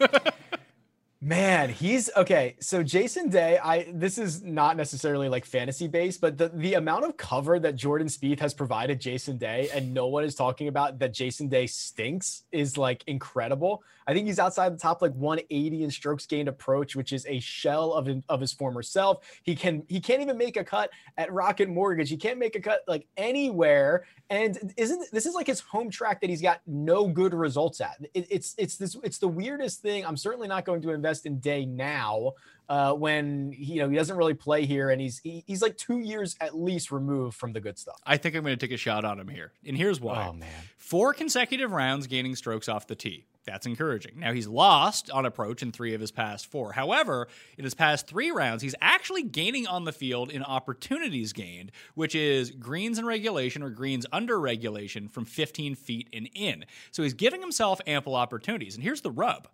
[1.26, 2.58] Man, he's okay.
[2.60, 7.06] So Jason Day, I this is not necessarily like fantasy based, but the, the amount
[7.06, 11.00] of cover that Jordan Spieth has provided Jason Day and no one is talking about
[11.00, 13.84] that Jason Day stinks is like incredible.
[14.08, 17.40] I think he's outside the top like 180 in strokes gained approach, which is a
[17.40, 19.26] shell of of his former self.
[19.44, 22.10] He can he can't even make a cut at Rocket Mortgage.
[22.10, 24.06] He can't make a cut like anywhere.
[24.30, 27.98] And isn't this is like his home track that he's got no good results at?
[28.14, 30.06] It, it's it's this it's the weirdest thing.
[30.06, 32.34] I'm certainly not going to invest in Day now
[32.70, 36.00] uh, when you know he doesn't really play here, and he's he, he's like two
[36.00, 38.00] years at least removed from the good stuff.
[38.06, 40.28] I think I'm going to take a shot on him here, and here's why.
[40.28, 43.26] Oh man, four consecutive rounds gaining strokes off the tee.
[43.46, 44.20] That's encouraging.
[44.20, 46.74] Now, he's lost on approach in three of his past four.
[46.74, 47.28] However,
[47.58, 52.16] in his past three rounds, he's actually gaining on the field in opportunities gained, which
[52.16, 56.66] is greens in regulation or greens under regulation from 15 feet and in.
[56.92, 58.76] So he's giving himself ample opportunities.
[58.76, 59.48] And here's the rub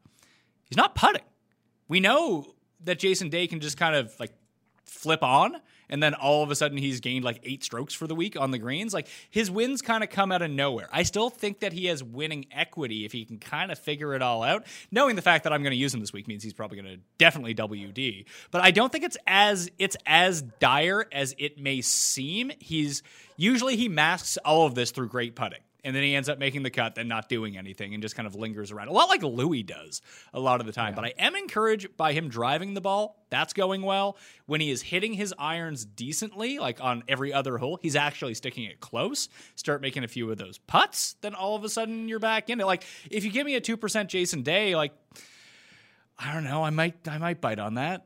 [0.69, 1.23] he's not putting.
[1.87, 4.33] We know that Jason Day can just kind of like
[4.85, 5.57] flip on
[5.89, 8.51] and then all of a sudden he's gained like eight strokes for the week on
[8.51, 8.93] the greens.
[8.93, 10.87] Like his wins kind of come out of nowhere.
[10.91, 14.21] I still think that he has winning equity if he can kind of figure it
[14.21, 14.65] all out.
[14.91, 16.95] Knowing the fact that I'm going to use him this week means he's probably going
[16.95, 21.81] to definitely WD, but I don't think it's as it's as dire as it may
[21.81, 22.51] seem.
[22.59, 23.03] He's
[23.37, 26.63] usually he masks all of this through great putting and then he ends up making
[26.63, 28.89] the cut, then not doing anything, and just kind of lingers around.
[28.89, 30.01] A lot like Louis does
[30.33, 30.91] a lot of the time.
[30.91, 30.95] Yeah.
[30.95, 33.23] But I am encouraged by him driving the ball.
[33.29, 34.17] That's going well.
[34.45, 38.65] When he is hitting his irons decently, like on every other hole, he's actually sticking
[38.65, 39.29] it close.
[39.55, 42.59] Start making a few of those putts, then all of a sudden you're back in
[42.59, 42.65] it.
[42.65, 44.93] Like if you give me a two percent Jason Day, like
[46.17, 48.05] I don't know, I might I might bite on that.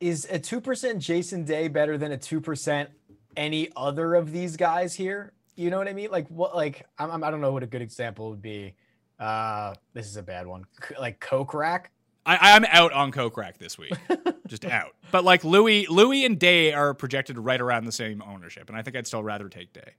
[0.00, 2.90] Is a two percent Jason Day better than a two percent
[3.36, 5.33] any other of these guys here?
[5.56, 6.10] You know what I mean?
[6.10, 6.54] Like what?
[6.54, 8.74] Like I'm, I'm I don't know what a good example would be.
[9.18, 10.64] Uh, this is a bad one.
[10.88, 11.86] C- like Kokrak.
[12.26, 13.92] I, I'm out on Kokrak this week,
[14.46, 14.94] just out.
[15.12, 18.82] But like Louis, Louis and Day are projected right around the same ownership, and I
[18.82, 19.92] think I'd still rather take Day.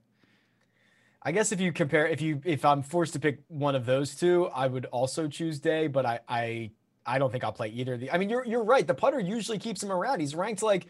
[1.22, 4.16] I guess if you compare, if you if I'm forced to pick one of those
[4.16, 5.88] two, I would also choose Day.
[5.88, 6.72] But I I
[7.06, 7.94] I don't think I'll play either.
[7.94, 8.86] of The I mean, you're you're right.
[8.86, 10.20] The putter usually keeps him around.
[10.20, 10.88] He's ranked like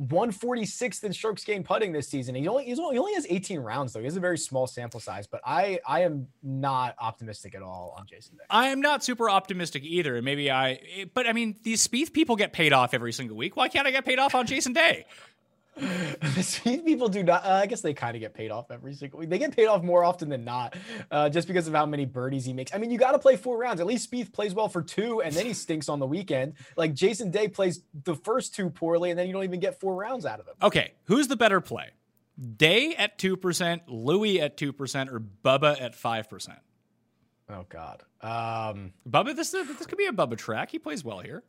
[0.00, 2.34] 146th in strokes gained putting this season.
[2.34, 4.00] He only, only, he only has 18 rounds though.
[4.00, 7.94] He has a very small sample size, but I I am not optimistic at all
[7.98, 8.44] on Jason Day.
[8.48, 10.16] I am not super optimistic either.
[10.16, 13.56] And maybe I, but I mean, these Spieth people get paid off every single week.
[13.56, 15.04] Why can't I get paid off on Jason Day?
[16.84, 17.44] people do not.
[17.44, 19.30] Uh, I guess they kind of get paid off every single week.
[19.30, 20.76] They get paid off more often than not,
[21.10, 22.74] uh, just because of how many birdies he makes.
[22.74, 23.80] I mean, you got to play four rounds.
[23.80, 26.54] At least Spieth plays well for two, and then he stinks on the weekend.
[26.76, 29.94] Like Jason Day plays the first two poorly, and then you don't even get four
[29.94, 30.54] rounds out of him.
[30.62, 31.90] Okay, who's the better play?
[32.56, 36.58] Day at two percent, Louis at two percent, or Bubba at five percent?
[37.48, 39.34] Oh God, um, Bubba.
[39.34, 40.70] This this could be a Bubba track.
[40.70, 41.42] He plays well here.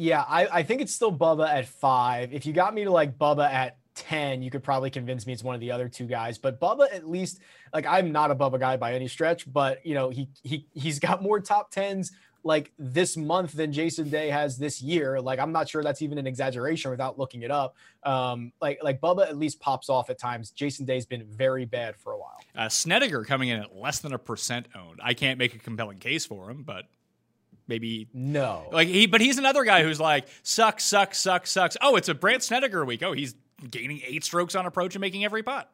[0.00, 2.32] Yeah, I, I think it's still Bubba at five.
[2.32, 5.44] If you got me to like Bubba at 10, you could probably convince me it's
[5.44, 6.38] one of the other two guys.
[6.38, 7.40] But Bubba, at least,
[7.74, 10.98] like I'm not a Bubba guy by any stretch, but you know, he he he's
[10.98, 15.20] got more top tens like this month than Jason Day has this year.
[15.20, 17.76] Like I'm not sure that's even an exaggeration without looking it up.
[18.02, 20.50] Um, like like Bubba at least pops off at times.
[20.50, 22.38] Jason Day's been very bad for a while.
[22.56, 24.98] Uh, Snedeker coming in at less than a percent owned.
[25.02, 26.86] I can't make a compelling case for him, but
[27.70, 28.68] maybe no.
[28.70, 31.78] Like he, but he's another guy who's like sucks, sucks, sucks, sucks.
[31.80, 33.02] Oh, it's a Brandt Snedeker week.
[33.02, 33.34] Oh, he's
[33.70, 35.72] gaining eight strokes on approach and making every putt.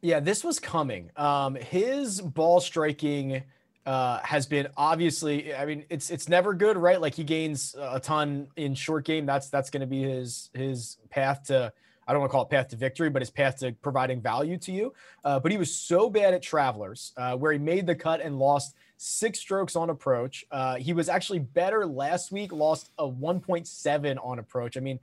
[0.00, 1.10] Yeah, this was coming.
[1.16, 3.42] Um, his ball striking
[3.86, 5.54] uh, has been obviously.
[5.54, 7.00] I mean, it's it's never good, right?
[7.00, 9.26] Like he gains a ton in short game.
[9.26, 11.72] That's that's going to be his his path to.
[12.06, 14.58] I don't want to call it path to victory, but his path to providing value
[14.58, 14.92] to you.
[15.24, 18.38] Uh, but he was so bad at Travelers, uh, where he made the cut and
[18.38, 20.44] lost six strokes on approach.
[20.50, 24.76] Uh, he was actually better last week, lost a 1.7 on approach.
[24.76, 25.00] I mean,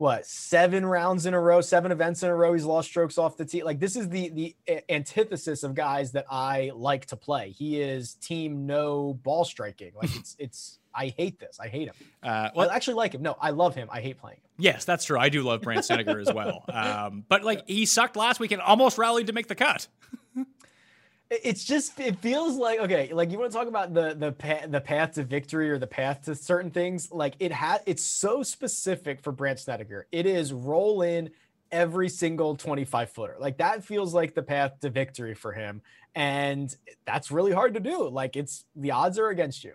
[0.00, 2.54] what seven rounds in a row, seven events in a row.
[2.54, 3.62] He's lost strokes off the tee.
[3.62, 4.56] Like this is the the
[4.88, 7.50] antithesis of guys that I like to play.
[7.50, 9.92] He is team no ball striking.
[9.94, 10.79] Like it's it's.
[10.94, 11.58] I hate this.
[11.60, 11.94] I hate him.
[12.22, 13.22] Uh, well, I actually like him.
[13.22, 13.88] No, I love him.
[13.90, 14.50] I hate playing him.
[14.58, 15.18] Yes, that's true.
[15.18, 16.64] I do love Brandt Snedeker as well.
[16.80, 19.86] Um, but like he sucked last week and almost rallied to make the cut.
[21.30, 24.66] it's just it feels like okay like you want to talk about the the path
[24.68, 28.42] the path to victory or the path to certain things like it had it's so
[28.42, 31.30] specific for Brandt Snedeker it is roll in
[31.70, 35.82] every single 25 footer like that feels like the path to victory for him
[36.16, 36.74] and
[37.04, 39.74] that's really hard to do like it's the odds are against you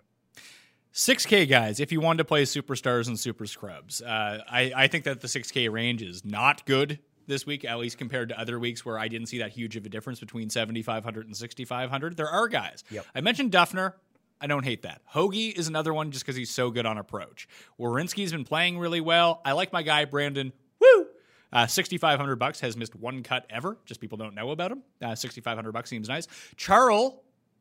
[0.96, 5.04] 6K guys, if you wanted to play superstars and super scrubs, uh, I, I think
[5.04, 8.82] that the 6K range is not good this week, at least compared to other weeks
[8.82, 12.16] where I didn't see that huge of a difference between 7,500 and 6,500.
[12.16, 12.82] There are guys.
[12.90, 13.04] Yep.
[13.14, 13.92] I mentioned Dufner.
[14.40, 15.02] I don't hate that.
[15.04, 17.46] Hoge is another one just because he's so good on approach.
[17.78, 19.42] Werenski's been playing really well.
[19.44, 20.50] I like my guy Brandon.
[20.80, 21.08] Woo!
[21.52, 23.76] Uh, 6500 bucks has missed one cut ever.
[23.84, 24.82] Just people don't know about him.
[25.02, 26.26] Uh, 6500 bucks seems nice.
[26.56, 27.20] Charles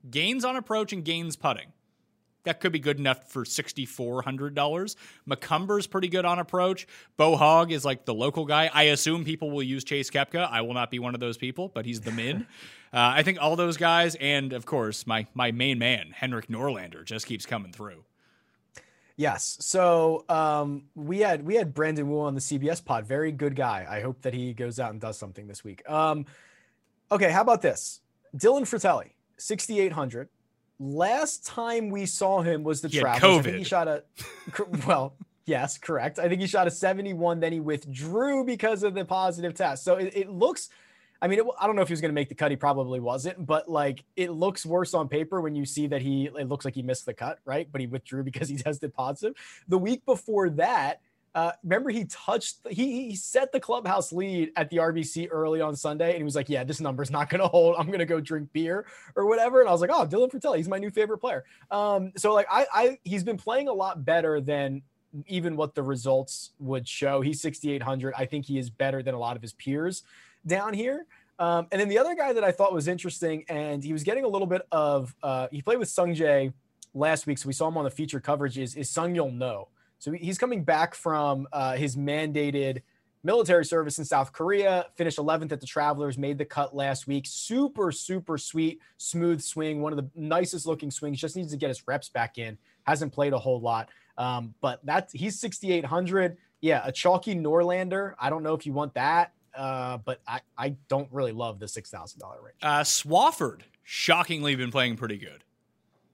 [0.09, 1.73] gains on approach and gains putting
[2.45, 4.95] that could be good enough for $6,400.
[5.27, 6.87] McCumber's pretty good on approach.
[7.17, 8.69] Bo Hoag is like the local guy.
[8.73, 10.49] I assume people will use Chase Koepka.
[10.49, 12.47] I will not be one of those people, but he's the min.
[12.93, 17.03] uh, I think all those guys, and of course, my, my main man, Henrik Norlander,
[17.03, 18.05] just keeps coming through.
[19.17, 19.57] Yes.
[19.61, 23.05] So um, we had we had Brandon Wu on the CBS pod.
[23.05, 23.87] Very good guy.
[23.89, 25.89] I hope that he goes out and does something this week.
[25.89, 26.25] Um,
[27.09, 28.01] okay, how about this?
[28.35, 30.27] Dylan Frittelli, 6,800
[30.79, 33.39] last time we saw him was the travel.
[33.39, 34.03] I think he shot a
[34.87, 35.15] well,
[35.45, 36.19] yes, correct.
[36.19, 37.39] I think he shot a 71.
[37.39, 39.83] Then he withdrew because of the positive test.
[39.83, 40.69] So it, it looks.
[41.21, 42.51] I mean, it, I don't know if he was going to make the cut.
[42.51, 46.25] He probably wasn't, but like it looks worse on paper when you see that he.
[46.25, 47.67] It looks like he missed the cut, right?
[47.71, 49.35] But he withdrew because he tested positive.
[49.67, 51.01] The week before that,
[51.35, 55.75] Uh, remember, he touched, he, he set the clubhouse lead at the RBC early on
[55.75, 57.75] Sunday, and he was like, "Yeah, this number's not going to hold.
[57.77, 58.85] I'm going to go drink beer
[59.17, 62.13] or whatever." And I was like, "Oh, Dylan Frittelli, he's my new favorite player." Um,
[62.15, 64.81] so like, I, I, he's been playing a lot better than
[65.27, 67.21] even what the results would show.
[67.21, 68.13] He's 6,800.
[68.17, 70.03] I think he is better than a lot of his peers
[70.47, 71.05] down here.
[71.37, 74.23] Um, and then the other guy that I thought was interesting, and he was getting
[74.23, 76.53] a little bit of, uh, he played with Sungjae
[76.93, 78.57] last week, so we saw him on the feature coverage.
[78.57, 79.67] Is is Seung-Yul Noh?
[80.05, 82.83] So he's coming back from uh, his mandated
[83.23, 84.85] military service in South Korea.
[84.93, 87.25] Finished 11th at the Travelers, made the cut last week.
[87.27, 89.81] Super super sweet, smooth swing.
[89.81, 91.19] One of the nicest looking swings.
[91.19, 92.55] Just needs to get his reps back in.
[92.83, 93.89] Hasn't played a whole lot,
[94.19, 96.37] um, but that's he's 6,800.
[96.61, 98.13] Yeah, a chalky Norlander.
[98.19, 99.33] I don't know if you want that.
[99.57, 102.57] Uh, but I, I don't really love the six thousand dollar range.
[102.61, 105.43] Uh, Swafford shockingly been playing pretty good.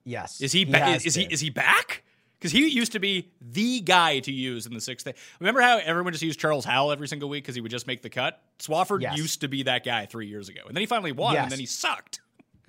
[0.06, 0.64] Yes, is he?
[0.64, 1.24] Ba- is, is he?
[1.30, 2.04] Is he back?
[2.42, 5.06] Because he used to be the guy to use in the sixth.
[5.06, 5.14] Day.
[5.40, 8.02] Remember how everyone just used Charles Howell every single week because he would just make
[8.02, 8.42] the cut?
[8.58, 9.16] Swafford yes.
[9.16, 11.44] used to be that guy three years ago, and then he finally won, yes.
[11.44, 12.22] and then he sucked.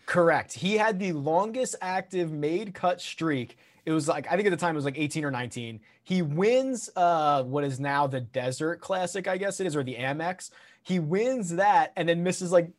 [0.05, 0.53] Correct.
[0.53, 4.57] He had the longest active made cut streak it was like I think at the
[4.57, 5.81] time it was like 18 or 19.
[6.05, 9.97] He wins uh what is now the Desert Classic, I guess it is, or the
[9.97, 10.51] Amex.
[10.83, 12.71] He wins that and then misses like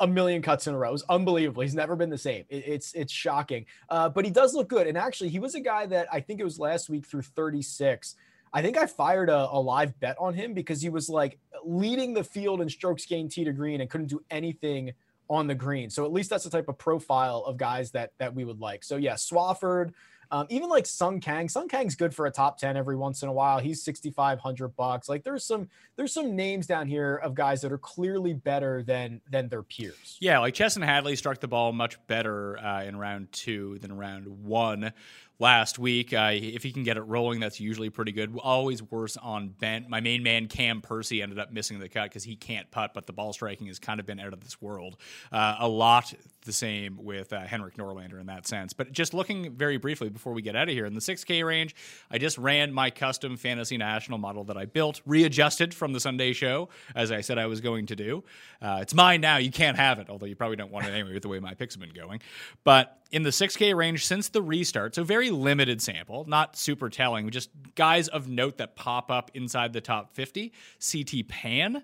[0.00, 0.92] a, million cuts in a row.
[0.92, 1.62] It's unbelievable.
[1.62, 2.44] He's never been the same.
[2.48, 3.66] It, it's it's shocking.
[3.88, 4.86] Uh, but he does look good.
[4.86, 8.14] And actually, he was a guy that I think it was last week through 36.
[8.52, 12.14] I think I fired a, a live bet on him because he was like leading
[12.14, 14.92] the field in strokes gained tee to green and couldn't do anything
[15.28, 15.90] on the green.
[15.90, 18.84] So at least that's the type of profile of guys that that we would like.
[18.84, 19.92] So yeah, Swafford.
[20.30, 23.28] Um, even like Sung Kang, Sung Kang's good for a top 10 every once in
[23.28, 23.58] a while.
[23.58, 25.08] He's 6,500 bucks.
[25.08, 29.20] Like there's some, there's some names down here of guys that are clearly better than,
[29.30, 30.16] than their peers.
[30.20, 30.38] Yeah.
[30.40, 34.92] Like Chesson Hadley struck the ball much better uh, in round two than round one
[35.38, 36.12] last week.
[36.12, 38.36] Uh, if he can get it rolling, that's usually pretty good.
[38.42, 39.88] Always worse on bent.
[39.88, 43.06] My main man, Cam Percy, ended up missing the cut because he can't putt, but
[43.06, 44.96] the ball striking has kind of been out of this world.
[45.30, 46.14] Uh, a lot
[46.46, 48.72] the same with uh, Henrik Norlander in that sense.
[48.72, 51.74] But just looking very briefly before we get out of here, in the 6K range,
[52.10, 56.32] I just ran my custom Fantasy National model that I built, readjusted from the Sunday
[56.32, 58.24] show, as I said I was going to do.
[58.62, 59.36] Uh, it's mine now.
[59.36, 61.54] You can't have it, although you probably don't want it anyway with the way my
[61.54, 62.22] picks have been going.
[62.64, 67.30] But in the 6K range since the restart, so very limited sample, not super telling,
[67.30, 70.52] just guys of note that pop up inside the top 50.
[70.80, 71.82] CT Pan.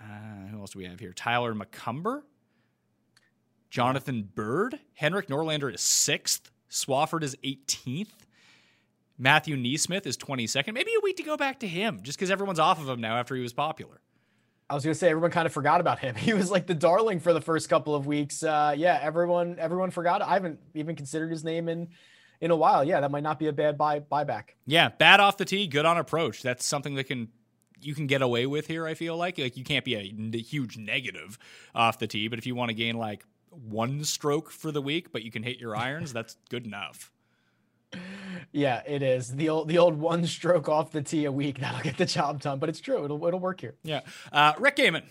[0.00, 0.04] Uh,
[0.50, 1.12] who else do we have here?
[1.12, 2.22] Tyler McCumber.
[3.70, 4.78] Jonathan Byrd.
[4.94, 6.50] Henrik Norlander is sixth.
[6.70, 8.10] Swafford is 18th.
[9.18, 10.72] Matthew NeSmith is 22nd.
[10.72, 13.16] Maybe a week to go back to him just because everyone's off of him now
[13.16, 14.00] after he was popular.
[14.70, 16.14] I was gonna say everyone kind of forgot about him.
[16.28, 18.42] He was like the darling for the first couple of weeks.
[18.42, 20.22] Uh, yeah, everyone everyone forgot.
[20.22, 21.88] I haven't even considered his name in
[22.40, 22.84] in a while.
[22.84, 24.50] Yeah, that might not be a bad buy buyback.
[24.66, 26.42] Yeah, bad off the tee, good on approach.
[26.42, 27.28] That's something that can
[27.80, 28.86] you can get away with here.
[28.86, 31.38] I feel like like you can't be a, a huge negative
[31.74, 35.12] off the tee, but if you want to gain like one stroke for the week,
[35.12, 37.10] but you can hit your irons, that's good enough.
[38.52, 41.82] Yeah, it is the old the old one stroke off the tee a week that'll
[41.82, 42.58] get the job done.
[42.58, 43.76] But it's true; it'll it'll work here.
[43.82, 44.00] Yeah,
[44.32, 45.04] uh, Rick Gehman.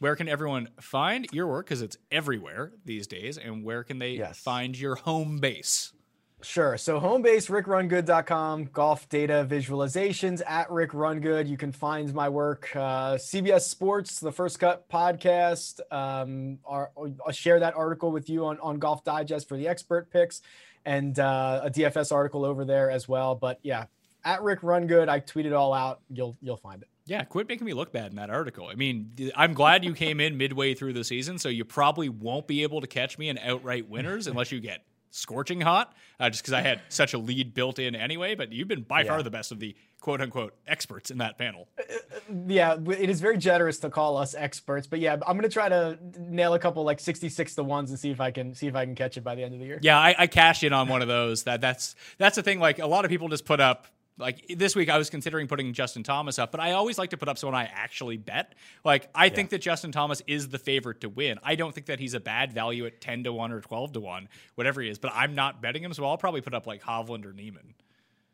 [0.00, 1.66] Where can everyone find your work?
[1.66, 3.36] Because it's everywhere these days.
[3.36, 4.38] And where can they yes.
[4.38, 5.92] find your home base?
[6.40, 6.76] Sure.
[6.76, 11.48] So home base, rickrunsgood.com, golf data visualizations at Rick Rungood.
[11.48, 15.80] You can find my work, uh, CBS Sports, the First Cut podcast.
[15.90, 20.40] Um, I'll share that article with you on, on Golf Digest for the expert picks
[20.84, 23.34] and uh, a DFS article over there as well.
[23.34, 23.86] But yeah,
[24.24, 26.00] at Rick Rungood, I tweet it all out.
[26.10, 26.88] You'll you'll find it.
[27.06, 28.68] Yeah, quit making me look bad in that article.
[28.68, 32.46] I mean, I'm glad you came in midway through the season, so you probably won't
[32.46, 36.42] be able to catch me in outright winners unless you get scorching hot, uh, just
[36.42, 38.34] because I had such a lead built in anyway.
[38.34, 39.08] But you've been by yeah.
[39.08, 41.68] far the best of the quote unquote experts in that panel.
[41.78, 45.48] Uh, uh, yeah, it is very generous to call us experts, but yeah, I'm gonna
[45.48, 48.66] try to nail a couple like 66 to ones and see if I can see
[48.66, 49.78] if I can catch it by the end of the year.
[49.82, 51.44] Yeah, I, I cashed in on one of those.
[51.44, 52.60] That that's that's the thing.
[52.60, 53.86] Like a lot of people just put up
[54.18, 57.16] like this week I was considering putting Justin Thomas up, but I always like to
[57.16, 58.54] put up someone I actually bet.
[58.84, 59.34] Like I yeah.
[59.34, 61.38] think that Justin Thomas is the favorite to win.
[61.42, 64.00] I don't think that he's a bad value at 10 to 1 or 12 to
[64.00, 66.82] 1, whatever he is, but I'm not betting him, so I'll probably put up like
[66.82, 67.74] Hovland or Niemann.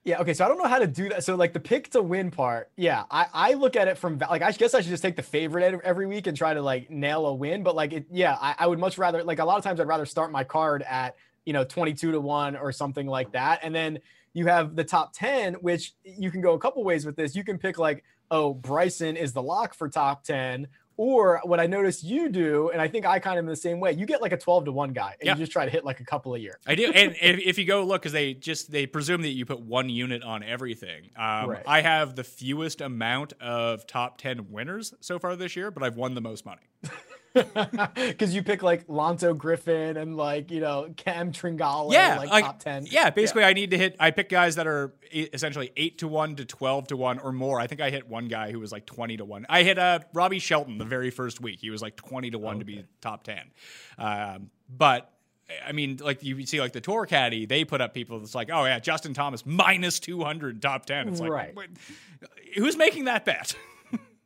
[0.04, 1.24] Yeah, okay, so I don't know how to do that.
[1.24, 4.42] So like the pick to win part, yeah, I, I look at it from like
[4.42, 7.24] I guess I should just take the favorite every week and try to like nail
[7.24, 7.62] a win.
[7.62, 9.88] But like it, yeah, I, I would much rather like a lot of times I'd
[9.88, 13.74] rather start my card at you know 22 to 1 or something like that and
[13.74, 13.98] then
[14.34, 17.34] you have the top 10, which you can go a couple ways with this.
[17.34, 20.66] You can pick like, oh, Bryson is the lock for top 10,
[20.96, 23.80] Or what I noticed you do, and I think I kind of in the same
[23.80, 25.32] way, you get like a 12 to 1 guy and Yeah.
[25.34, 26.58] you just try to hit like a couple a year.
[26.68, 29.44] I do, and if, if you go look, because they just they presume that you
[29.44, 31.10] put one unit on everything.
[31.16, 31.62] Um, Right.
[31.66, 35.96] I have the fewest amount of top ten winners so far this year, but I've
[35.96, 36.62] won the most money.
[37.94, 42.44] Because you pick like Lanto Griffin and like, you know, Cam Tringale, yeah, like, like-
[42.44, 42.86] top 10.
[42.90, 43.96] Yeah, basically, I need to hit.
[43.98, 47.60] I pick guys that are essentially eight to one to twelve to one or more.
[47.60, 49.46] I think I hit one guy who was like twenty to one.
[49.48, 51.58] I hit uh, Robbie Shelton the very first week.
[51.60, 53.50] He was like twenty to one to be top ten.
[53.98, 55.10] Um, but
[55.66, 58.50] I mean, like you see, like the tour caddy, they put up people that's like,
[58.52, 61.08] oh yeah, Justin Thomas minus two hundred top ten.
[61.08, 61.54] It's like, Right.
[62.56, 63.56] who's making that bet?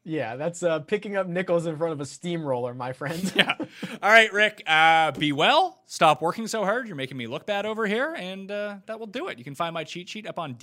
[0.05, 3.31] Yeah, that's uh, picking up nickels in front of a steamroller, my friend.
[3.37, 3.55] yeah.
[3.59, 4.63] All right, Rick.
[4.67, 5.83] Uh, be well.
[5.87, 6.87] Stop working so hard.
[6.87, 9.39] You're making me look bad over here, and uh, that will do it.
[9.39, 10.55] You can find my cheat sheet up on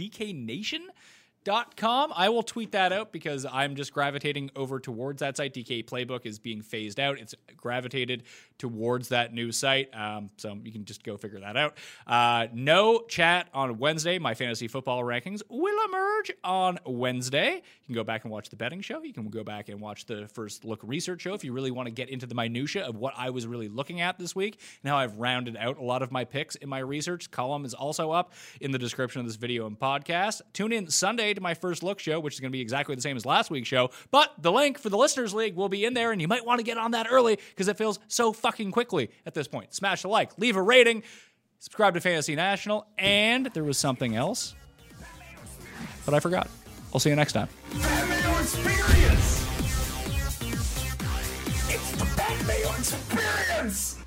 [1.46, 2.14] DKNation.com.
[2.16, 5.54] I will tweet that out because I'm just gravitating over towards that site.
[5.54, 7.20] DK Playbook is being phased out.
[7.20, 8.24] It's gravitated
[8.58, 9.94] towards that new site.
[9.94, 11.78] Um, so you can just go figure that out.
[12.08, 14.18] Uh, no chat on Wednesday.
[14.20, 17.56] My fantasy football rankings will emerge on Wednesday.
[17.56, 19.04] You can go back and watch the betting show.
[19.04, 21.88] You can go back and watch the first look research show if you really want
[21.88, 24.90] to get into the minutia of what I was really looking at this week and
[24.90, 27.30] how I've rounded out a lot of my picks in my research.
[27.32, 30.42] Column is also up in the description of this video and podcast.
[30.54, 33.02] Tune in Sunday to my first look show, which is going to be exactly the
[33.02, 35.94] same as last week's show, but the link for the listeners league will be in
[35.94, 38.72] there, and you might want to get on that early because it feels so fucking
[38.72, 39.74] quickly at this point.
[39.74, 41.04] Smash a like, leave a rating,
[41.60, 44.56] subscribe to Fantasy National, and there was something else,
[46.06, 46.50] but I forgot.
[46.94, 47.50] I'll see you next time.
[48.46, 49.42] Experience!
[51.68, 54.05] It's the Fat Mayo Experience!